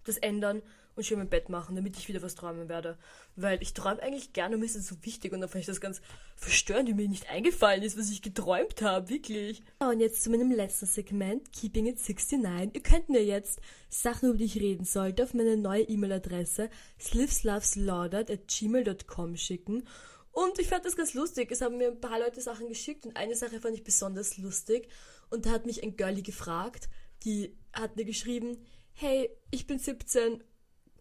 das 0.05 0.19
ändern 0.19 0.63
und 0.95 1.05
schön 1.05 1.19
mein 1.19 1.29
Bett 1.29 1.49
machen, 1.49 1.77
damit 1.77 1.97
ich 1.97 2.09
wieder 2.09 2.23
was 2.23 2.35
träumen 2.35 2.69
werde. 2.69 2.99
Weil 3.37 3.63
ich 3.63 3.75
träume 3.75 4.03
eigentlich 4.03 4.33
gerne 4.33 4.55
und 4.57 4.61
mir 4.61 4.67
ist 4.67 4.77
es 4.77 4.89
so 4.89 4.97
wichtig 5.03 5.33
und 5.33 5.41
dann 5.41 5.49
fand 5.49 5.61
ich 5.61 5.67
das 5.67 5.81
ganz 5.81 6.03
verstörend, 6.37 6.89
wie 6.89 6.95
mir 6.95 7.09
nicht 7.09 7.31
eingefallen 7.31 7.83
ist, 7.83 7.99
was 7.99 8.11
ich 8.11 8.23
geträumt 8.23 8.83
habe, 8.83 9.09
wirklich. 9.09 9.63
Und 9.79 10.01
jetzt 10.01 10.23
zu 10.23 10.31
meinem 10.31 10.51
letzten 10.51 10.87
Segment, 10.87 11.53
Keeping 11.53 11.87
It 11.87 11.99
69. 11.99 12.75
Ihr 12.75 12.83
könnt 12.83 13.09
mir 13.09 13.25
jetzt 13.25 13.61
Sachen, 13.89 14.31
über 14.31 14.39
die 14.39 14.45
ich 14.45 14.57
reden 14.57 14.85
sollte, 14.85 15.23
auf 15.23 15.35
meine 15.35 15.57
neue 15.57 15.83
E-Mail-Adresse 15.83 16.71
slivsloveslaudert 17.01 18.31
at 18.31 18.49
gmail.com 18.49 19.37
schicken. 19.37 19.87
Und 20.33 20.59
ich 20.59 20.69
fand 20.69 20.85
das 20.85 20.97
ganz 20.97 21.15
lustig. 21.15 21.51
Es 21.53 21.61
haben 21.61 21.77
mir 21.77 21.89
ein 21.89 22.01
paar 22.01 22.19
Leute 22.19 22.41
Sachen 22.41 22.69
geschickt 22.69 23.05
und 23.05 23.17
eine 23.17 23.37
Sache 23.37 23.61
fand 23.61 23.75
ich 23.75 23.85
besonders 23.85 24.39
lustig. 24.39 24.89
Und 25.31 25.47
da 25.47 25.51
hat 25.51 25.67
mich 25.67 25.83
ein 25.83 25.97
Girlie 25.97 26.23
gefragt, 26.23 26.89
die 27.25 27.57
hat 27.73 27.97
mir 27.97 28.05
geschrieben, 28.05 28.59
hey, 28.95 29.31
ich 29.51 29.67
bin 29.67 29.79
17 29.79 30.43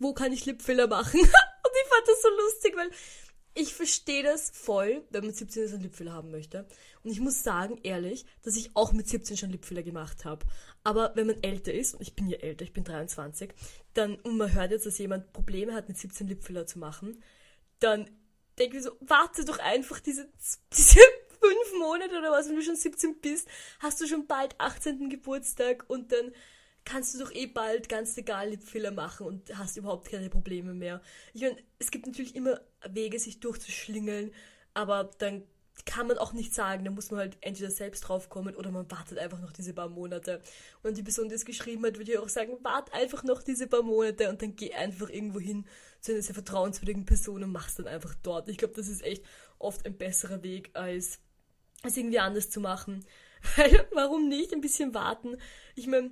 wo 0.01 0.13
kann 0.13 0.33
ich 0.33 0.45
Lipfiller 0.45 0.87
machen? 0.87 1.19
und 1.19 1.25
ich 1.25 1.89
fand 1.89 2.07
das 2.07 2.21
so 2.21 2.29
lustig, 2.29 2.75
weil 2.75 2.89
ich 3.53 3.73
verstehe 3.73 4.23
das 4.23 4.49
voll, 4.49 5.03
wenn 5.09 5.25
man 5.25 5.33
17 5.33 5.63
ist 5.63 5.73
und 5.73 5.83
Lipfiller 5.83 6.13
haben 6.13 6.31
möchte. 6.31 6.65
Und 7.03 7.11
ich 7.11 7.19
muss 7.19 7.43
sagen, 7.43 7.79
ehrlich, 7.83 8.25
dass 8.43 8.55
ich 8.55 8.75
auch 8.75 8.93
mit 8.93 9.09
17 9.09 9.35
schon 9.35 9.49
Lipfiller 9.49 9.83
gemacht 9.83 10.23
habe. 10.23 10.45
Aber 10.83 11.11
wenn 11.15 11.27
man 11.27 11.43
älter 11.43 11.73
ist, 11.73 11.93
und 11.95 12.01
ich 12.01 12.15
bin 12.15 12.29
ja 12.29 12.37
älter, 12.37 12.63
ich 12.63 12.73
bin 12.73 12.85
23, 12.85 13.53
dann, 13.93 14.15
und 14.15 14.37
man 14.37 14.53
hört 14.53 14.71
jetzt, 14.71 14.85
dass 14.85 14.97
jemand 14.97 15.33
Probleme 15.33 15.73
hat, 15.73 15.89
mit 15.89 15.97
17 15.97 16.27
Lipfiller 16.27 16.65
zu 16.65 16.79
machen, 16.79 17.21
dann 17.79 18.09
denke 18.57 18.77
ich 18.77 18.83
so, 18.83 18.91
warte 19.01 19.43
doch 19.43 19.59
einfach 19.59 19.99
diese, 19.99 20.29
diese 20.73 21.01
fünf 21.41 21.79
Monate 21.79 22.17
oder 22.17 22.31
was, 22.31 22.47
wenn 22.47 22.55
du 22.55 22.61
schon 22.61 22.75
17 22.75 23.19
bist, 23.19 23.47
hast 23.79 23.99
du 23.99 24.07
schon 24.07 24.27
bald 24.27 24.55
18. 24.59 25.09
Geburtstag 25.09 25.83
und 25.89 26.11
dann 26.11 26.31
kannst 26.85 27.13
du 27.13 27.19
doch 27.19 27.31
eh 27.31 27.47
bald 27.47 27.89
ganz 27.89 28.17
egal 28.17 28.49
Lipfiller 28.49 28.91
machen 28.91 29.27
und 29.27 29.57
hast 29.57 29.77
überhaupt 29.77 30.09
keine 30.09 30.29
Probleme 30.29 30.73
mehr. 30.73 31.01
Ich 31.33 31.41
meine, 31.41 31.57
es 31.79 31.91
gibt 31.91 32.07
natürlich 32.07 32.35
immer 32.35 32.59
Wege, 32.89 33.19
sich 33.19 33.39
durchzuschlingeln, 33.39 34.33
aber 34.73 35.11
dann 35.19 35.43
kann 35.85 36.07
man 36.07 36.17
auch 36.17 36.33
nicht 36.33 36.53
sagen, 36.53 36.85
da 36.85 36.91
muss 36.91 37.11
man 37.11 37.21
halt 37.21 37.37
entweder 37.41 37.71
selbst 37.71 38.01
draufkommen 38.01 38.55
oder 38.55 38.71
man 38.71 38.89
wartet 38.91 39.17
einfach 39.17 39.39
noch 39.39 39.51
diese 39.51 39.73
paar 39.73 39.89
Monate. 39.89 40.41
Und 40.83 40.97
die 40.97 41.03
Person, 41.03 41.29
die 41.29 41.35
es 41.35 41.45
geschrieben 41.45 41.85
hat, 41.85 41.97
würde 41.97 42.13
ja 42.13 42.19
auch 42.19 42.29
sagen, 42.29 42.57
wart 42.61 42.93
einfach 42.93 43.23
noch 43.23 43.41
diese 43.41 43.67
paar 43.67 43.83
Monate 43.83 44.29
und 44.29 44.41
dann 44.41 44.55
geh 44.55 44.73
einfach 44.73 45.09
irgendwo 45.09 45.39
hin 45.39 45.65
zu 46.01 46.11
einer 46.11 46.21
sehr 46.21 46.35
vertrauenswürdigen 46.35 47.05
Person 47.05 47.43
und 47.43 47.51
mach's 47.51 47.75
dann 47.75 47.87
einfach 47.87 48.15
dort. 48.21 48.49
Ich 48.49 48.57
glaube, 48.57 48.73
das 48.75 48.87
ist 48.87 49.03
echt 49.03 49.23
oft 49.59 49.85
ein 49.85 49.97
besserer 49.97 50.43
Weg, 50.43 50.71
als, 50.73 51.19
als 51.83 51.97
irgendwie 51.97 52.19
anders 52.19 52.49
zu 52.49 52.59
machen. 52.59 53.05
Weil, 53.55 53.87
warum 53.91 54.27
nicht 54.27 54.53
ein 54.53 54.61
bisschen 54.61 54.93
warten? 54.93 55.37
Ich 55.75 55.87
meine, 55.87 56.11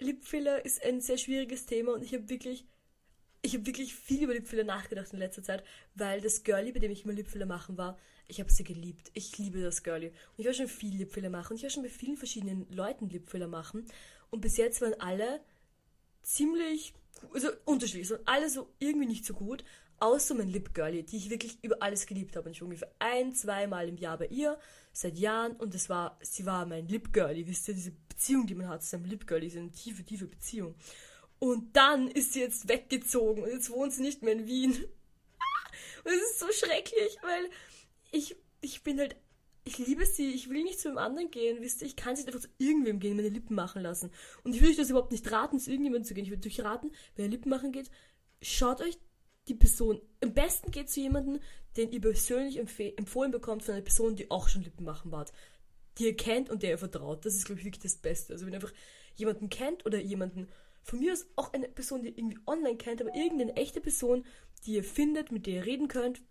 Lipfiller 0.00 0.64
ist 0.64 0.82
ein 0.84 1.00
sehr 1.00 1.18
schwieriges 1.18 1.66
Thema 1.66 1.92
und 1.92 2.02
ich 2.02 2.14
habe 2.14 2.28
wirklich, 2.28 2.66
ich 3.42 3.54
habe 3.54 3.66
wirklich 3.66 3.94
viel 3.94 4.24
über 4.24 4.34
Lipfiller 4.34 4.64
nachgedacht 4.64 5.12
in 5.12 5.18
letzter 5.18 5.42
Zeit, 5.42 5.64
weil 5.94 6.20
das 6.20 6.42
Girlie, 6.42 6.72
bei 6.72 6.80
dem 6.80 6.90
ich 6.90 7.04
immer 7.04 7.14
Lipfiller 7.14 7.46
machen 7.46 7.76
war, 7.76 7.98
ich 8.28 8.40
habe 8.40 8.50
sie 8.50 8.64
geliebt. 8.64 9.10
Ich 9.14 9.36
liebe 9.38 9.60
das 9.60 9.82
Girlie. 9.82 10.10
Und 10.10 10.38
ich 10.38 10.46
war 10.46 10.54
schon 10.54 10.68
viel 10.68 10.96
Lipfiller 10.96 11.30
machen 11.30 11.52
und 11.52 11.56
ich 11.56 11.62
war 11.64 11.70
schon 11.70 11.82
bei 11.82 11.88
vielen 11.88 12.16
verschiedenen 12.16 12.70
Leuten 12.70 13.08
Lipfiller 13.08 13.48
machen 13.48 13.86
und 14.30 14.40
bis 14.40 14.56
jetzt 14.56 14.80
waren 14.80 14.94
alle 15.00 15.40
ziemlich, 16.22 16.94
also 17.32 17.48
unterschiedlich, 17.64 18.10
und 18.12 18.26
alle 18.26 18.48
so 18.48 18.68
irgendwie 18.78 19.06
nicht 19.06 19.24
so 19.24 19.34
gut, 19.34 19.64
außer 20.00 20.34
mein 20.34 20.48
Lip 20.48 20.74
Girlie, 20.74 21.02
die 21.02 21.18
ich 21.18 21.30
wirklich 21.30 21.62
über 21.62 21.82
alles 21.82 22.06
geliebt 22.06 22.34
habe. 22.36 22.46
Und 22.46 22.52
ich 22.52 22.60
war 22.60 22.66
ungefähr 22.66 22.92
ein, 22.98 23.34
zweimal 23.34 23.88
im 23.88 23.96
Jahr 23.96 24.18
bei 24.18 24.26
ihr, 24.26 24.58
seit 24.92 25.18
Jahren. 25.18 25.52
Und 25.56 25.74
es 25.74 25.88
war, 25.88 26.18
sie 26.22 26.46
war 26.46 26.66
mein 26.66 26.88
Lip 26.88 27.12
Girlie. 27.12 27.46
Wisst 27.46 27.68
ihr, 27.68 27.74
diese 27.74 27.92
Beziehung, 27.92 28.46
die 28.46 28.54
man 28.54 28.68
hat 28.68 28.82
zu 28.82 28.88
seinem 28.88 29.04
Lip 29.04 29.26
Girlie, 29.26 29.46
ist 29.46 29.56
eine 29.56 29.70
tiefe, 29.70 30.04
tiefe 30.04 30.26
Beziehung. 30.26 30.74
Und 31.38 31.76
dann 31.76 32.08
ist 32.08 32.32
sie 32.32 32.40
jetzt 32.40 32.68
weggezogen 32.68 33.42
und 33.42 33.50
jetzt 33.50 33.70
wohnt 33.70 33.92
sie 33.92 34.02
nicht 34.02 34.22
mehr 34.22 34.34
in 34.34 34.46
Wien. 34.46 34.72
Und 36.04 36.12
es 36.12 36.32
ist 36.32 36.40
so 36.40 36.46
schrecklich, 36.52 37.16
weil 37.22 37.48
ich, 38.10 38.36
ich 38.60 38.82
bin 38.82 38.98
halt, 38.98 39.16
ich 39.64 39.78
liebe 39.78 40.04
sie, 40.04 40.32
ich 40.32 40.50
will 40.50 40.62
nicht 40.62 40.80
zu 40.80 40.88
einem 40.88 40.98
anderen 40.98 41.30
gehen, 41.30 41.62
wisst 41.62 41.80
ihr, 41.80 41.86
ich 41.86 41.96
kann 41.96 42.14
nicht 42.14 42.26
einfach 42.26 42.40
zu 42.40 42.48
irgendwem 42.58 43.00
gehen, 43.00 43.16
meine 43.16 43.28
Lippen 43.28 43.54
machen 43.54 43.82
lassen. 43.82 44.10
Und 44.42 44.54
ich 44.54 44.60
würde 44.60 44.72
euch 44.72 44.76
das 44.76 44.90
überhaupt 44.90 45.12
nicht 45.12 45.30
raten, 45.30 45.58
zu 45.58 45.70
irgendjemandem 45.70 46.06
zu 46.06 46.14
gehen. 46.14 46.24
Ich 46.24 46.30
würde 46.30 46.46
euch 46.46 46.60
raten, 46.60 46.90
wenn 47.16 47.26
ihr 47.26 47.30
Lippen 47.30 47.48
machen 47.48 47.72
geht, 47.72 47.90
schaut 48.42 48.80
euch 48.82 48.98
die 49.50 49.56
Person, 49.56 50.00
am 50.22 50.32
besten 50.32 50.70
geht 50.70 50.88
zu 50.88 51.00
jemandem, 51.00 51.40
den 51.76 51.90
ihr 51.90 52.00
persönlich 52.00 52.58
empfohlen 52.58 53.32
bekommt 53.32 53.64
von 53.64 53.74
einer 53.74 53.82
Person, 53.82 54.16
die 54.16 54.30
auch 54.30 54.48
schon 54.48 54.62
Lippen 54.62 54.84
machen 54.84 55.10
war, 55.10 55.26
die 55.98 56.04
ihr 56.04 56.16
kennt 56.16 56.50
und 56.50 56.62
der 56.62 56.70
ihr 56.70 56.78
vertraut. 56.78 57.26
Das 57.26 57.34
ist, 57.34 57.44
glaube 57.44 57.60
ich, 57.60 57.64
wirklich 57.64 57.82
das 57.82 57.96
Beste. 57.96 58.32
Also 58.32 58.46
wenn 58.46 58.52
ihr 58.52 58.60
einfach 58.60 58.72
jemanden 59.16 59.50
kennt 59.50 59.84
oder 59.84 59.98
jemanden, 59.98 60.48
von 60.82 61.00
mir 61.00 61.12
aus 61.12 61.26
auch 61.36 61.52
eine 61.52 61.68
Person, 61.68 62.02
die 62.02 62.08
ihr 62.08 62.18
irgendwie 62.18 62.38
online 62.46 62.76
kennt, 62.76 63.00
aber 63.02 63.14
irgendeine 63.14 63.56
echte 63.56 63.80
Person, 63.80 64.24
die 64.64 64.74
ihr 64.74 64.84
findet, 64.84 65.32
mit 65.32 65.46
der 65.46 65.54
ihr 65.54 65.66
reden 65.66 65.88
könnt, 65.88 66.22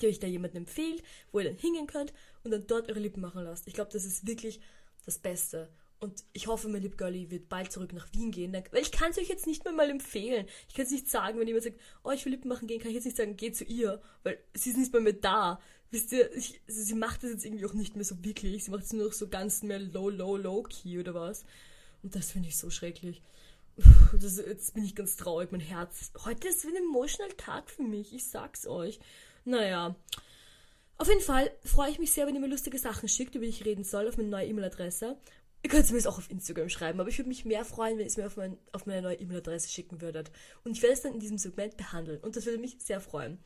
die 0.00 0.06
euch 0.06 0.20
da 0.20 0.26
jemanden 0.26 0.58
empfiehlt, 0.58 1.02
wo 1.32 1.40
ihr 1.40 1.46
dann 1.46 1.56
hingehen 1.58 1.86
könnt 1.86 2.12
und 2.42 2.50
dann 2.50 2.66
dort 2.66 2.88
eure 2.88 3.00
Lippen 3.00 3.20
machen 3.20 3.42
lasst. 3.42 3.66
Ich 3.66 3.74
glaube, 3.74 3.90
das 3.92 4.04
ist 4.04 4.26
wirklich 4.26 4.60
das 5.06 5.18
Beste. 5.18 5.70
Und 6.04 6.22
ich 6.34 6.46
hoffe, 6.46 6.68
mein 6.68 6.82
lieb 6.82 6.98
Girlie 6.98 7.30
wird 7.30 7.48
bald 7.48 7.72
zurück 7.72 7.94
nach 7.94 8.12
Wien 8.12 8.30
gehen. 8.30 8.52
Weil 8.52 8.82
ich 8.82 8.92
kann 8.92 9.10
es 9.10 9.18
euch 9.18 9.28
jetzt 9.28 9.46
nicht 9.46 9.64
mehr 9.64 9.72
mal 9.72 9.88
empfehlen. 9.88 10.46
Ich 10.68 10.74
kann 10.74 10.84
es 10.84 10.90
nicht 10.90 11.10
sagen, 11.10 11.38
wenn 11.40 11.46
jemand 11.46 11.64
sagt, 11.64 11.80
oh, 12.02 12.10
ich 12.10 12.24
will 12.24 12.32
Lippen 12.32 12.48
machen 12.48 12.68
gehen, 12.68 12.78
kann 12.78 12.90
ich 12.90 12.96
jetzt 12.96 13.06
nicht 13.06 13.16
sagen, 13.16 13.36
geh 13.36 13.52
zu 13.52 13.64
ihr. 13.64 14.02
Weil 14.22 14.38
sie 14.52 14.70
ist 14.70 14.76
nicht 14.76 14.92
mehr, 14.92 15.00
mehr 15.00 15.14
da. 15.14 15.60
Wisst 15.90 16.12
ihr, 16.12 16.30
ich, 16.34 16.60
also 16.68 16.82
sie 16.82 16.94
macht 16.94 17.22
das 17.22 17.30
jetzt 17.30 17.44
irgendwie 17.46 17.64
auch 17.64 17.72
nicht 17.72 17.96
mehr 17.96 18.04
so 18.04 18.22
wirklich. 18.22 18.64
Sie 18.64 18.70
macht 18.70 18.84
es 18.84 18.92
nur 18.92 19.06
noch 19.06 19.12
so 19.14 19.28
ganz 19.28 19.62
mehr 19.62 19.78
low, 19.78 20.10
low, 20.10 20.36
low 20.36 20.62
key 20.62 20.98
oder 20.98 21.14
was. 21.14 21.44
Und 22.02 22.14
das 22.14 22.32
finde 22.32 22.50
ich 22.50 22.56
so 22.58 22.68
schrecklich. 22.68 23.22
Das, 24.20 24.36
jetzt 24.36 24.74
bin 24.74 24.84
ich 24.84 24.94
ganz 24.94 25.16
traurig, 25.16 25.50
mein 25.50 25.60
Herz. 25.60 26.12
Heute 26.24 26.48
ist 26.48 26.64
wie 26.64 26.68
ein 26.68 26.84
emotional 26.84 27.32
Tag 27.32 27.68
für 27.70 27.82
mich, 27.82 28.14
ich 28.14 28.28
sag's 28.28 28.66
euch. 28.66 29.00
Naja. 29.44 29.96
Auf 30.96 31.08
jeden 31.08 31.22
Fall 31.22 31.50
freue 31.64 31.90
ich 31.90 31.98
mich 31.98 32.12
sehr, 32.12 32.26
wenn 32.26 32.34
ihr 32.36 32.40
mir 32.40 32.46
lustige 32.46 32.78
Sachen 32.78 33.08
schickt, 33.08 33.34
über 33.34 33.44
die 33.44 33.50
ich 33.50 33.64
reden 33.64 33.82
soll, 33.82 34.06
auf 34.06 34.16
meine 34.16 34.28
neue 34.28 34.46
E-Mail-Adresse. 34.46 35.16
Ihr 35.64 35.70
könnt 35.70 35.84
es 35.84 35.90
mir 35.92 35.96
jetzt 35.96 36.06
auch 36.06 36.18
auf 36.18 36.30
Instagram 36.30 36.68
schreiben, 36.68 37.00
aber 37.00 37.08
ich 37.08 37.16
würde 37.16 37.30
mich 37.30 37.46
mehr 37.46 37.64
freuen, 37.64 37.96
wenn 37.96 38.04
ihr 38.04 38.08
es 38.08 38.18
mir 38.18 38.26
auf, 38.26 38.36
mein, 38.36 38.58
auf 38.72 38.84
meine 38.84 39.00
neue 39.00 39.14
E-Mail-Adresse 39.14 39.70
schicken 39.70 40.02
würdet. 40.02 40.30
Und 40.62 40.72
ich 40.72 40.82
werde 40.82 40.92
es 40.92 41.00
dann 41.00 41.14
in 41.14 41.20
diesem 41.20 41.38
Segment 41.38 41.78
behandeln. 41.78 42.20
Und 42.20 42.36
das 42.36 42.44
würde 42.44 42.58
mich 42.58 42.76
sehr 42.80 43.00
freuen. 43.00 43.38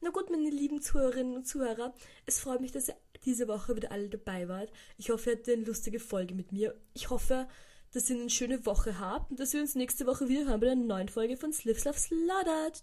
Na 0.00 0.10
gut, 0.10 0.30
meine 0.30 0.50
lieben 0.50 0.82
Zuhörerinnen 0.82 1.36
und 1.36 1.46
Zuhörer, 1.46 1.94
es 2.26 2.40
freut 2.40 2.60
mich, 2.60 2.72
dass 2.72 2.88
ihr 2.88 2.96
diese 3.24 3.46
Woche 3.46 3.76
wieder 3.76 3.92
alle 3.92 4.08
dabei 4.08 4.48
wart. 4.48 4.72
Ich 4.98 5.10
hoffe, 5.10 5.30
ihr 5.30 5.36
hattet 5.36 5.54
eine 5.54 5.64
lustige 5.64 6.00
Folge 6.00 6.34
mit 6.34 6.50
mir. 6.50 6.74
Ich 6.92 7.08
hoffe, 7.08 7.46
dass 7.92 8.10
ihr 8.10 8.16
eine 8.16 8.30
schöne 8.30 8.66
Woche 8.66 8.98
habt 8.98 9.30
und 9.30 9.38
dass 9.38 9.52
wir 9.52 9.60
uns 9.60 9.76
nächste 9.76 10.06
Woche 10.06 10.28
wieder 10.28 10.46
hören 10.46 10.58
bei 10.58 10.72
einer 10.72 10.84
neuen 10.84 11.08
Folge 11.08 11.36
von 11.36 11.52
Slips 11.52 11.84
Love 11.84 11.98
Sladdert. 12.00 12.82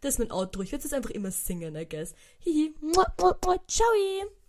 Das 0.00 0.14
ist 0.14 0.18
mein 0.20 0.30
Outro. 0.30 0.62
Ich 0.62 0.70
werde 0.70 0.86
es 0.86 0.92
einfach 0.92 1.10
immer 1.10 1.32
singen, 1.32 1.74
I 1.74 1.88
guess. 1.88 2.14
Hihi. 2.38 2.72
Ciao. 3.66 4.43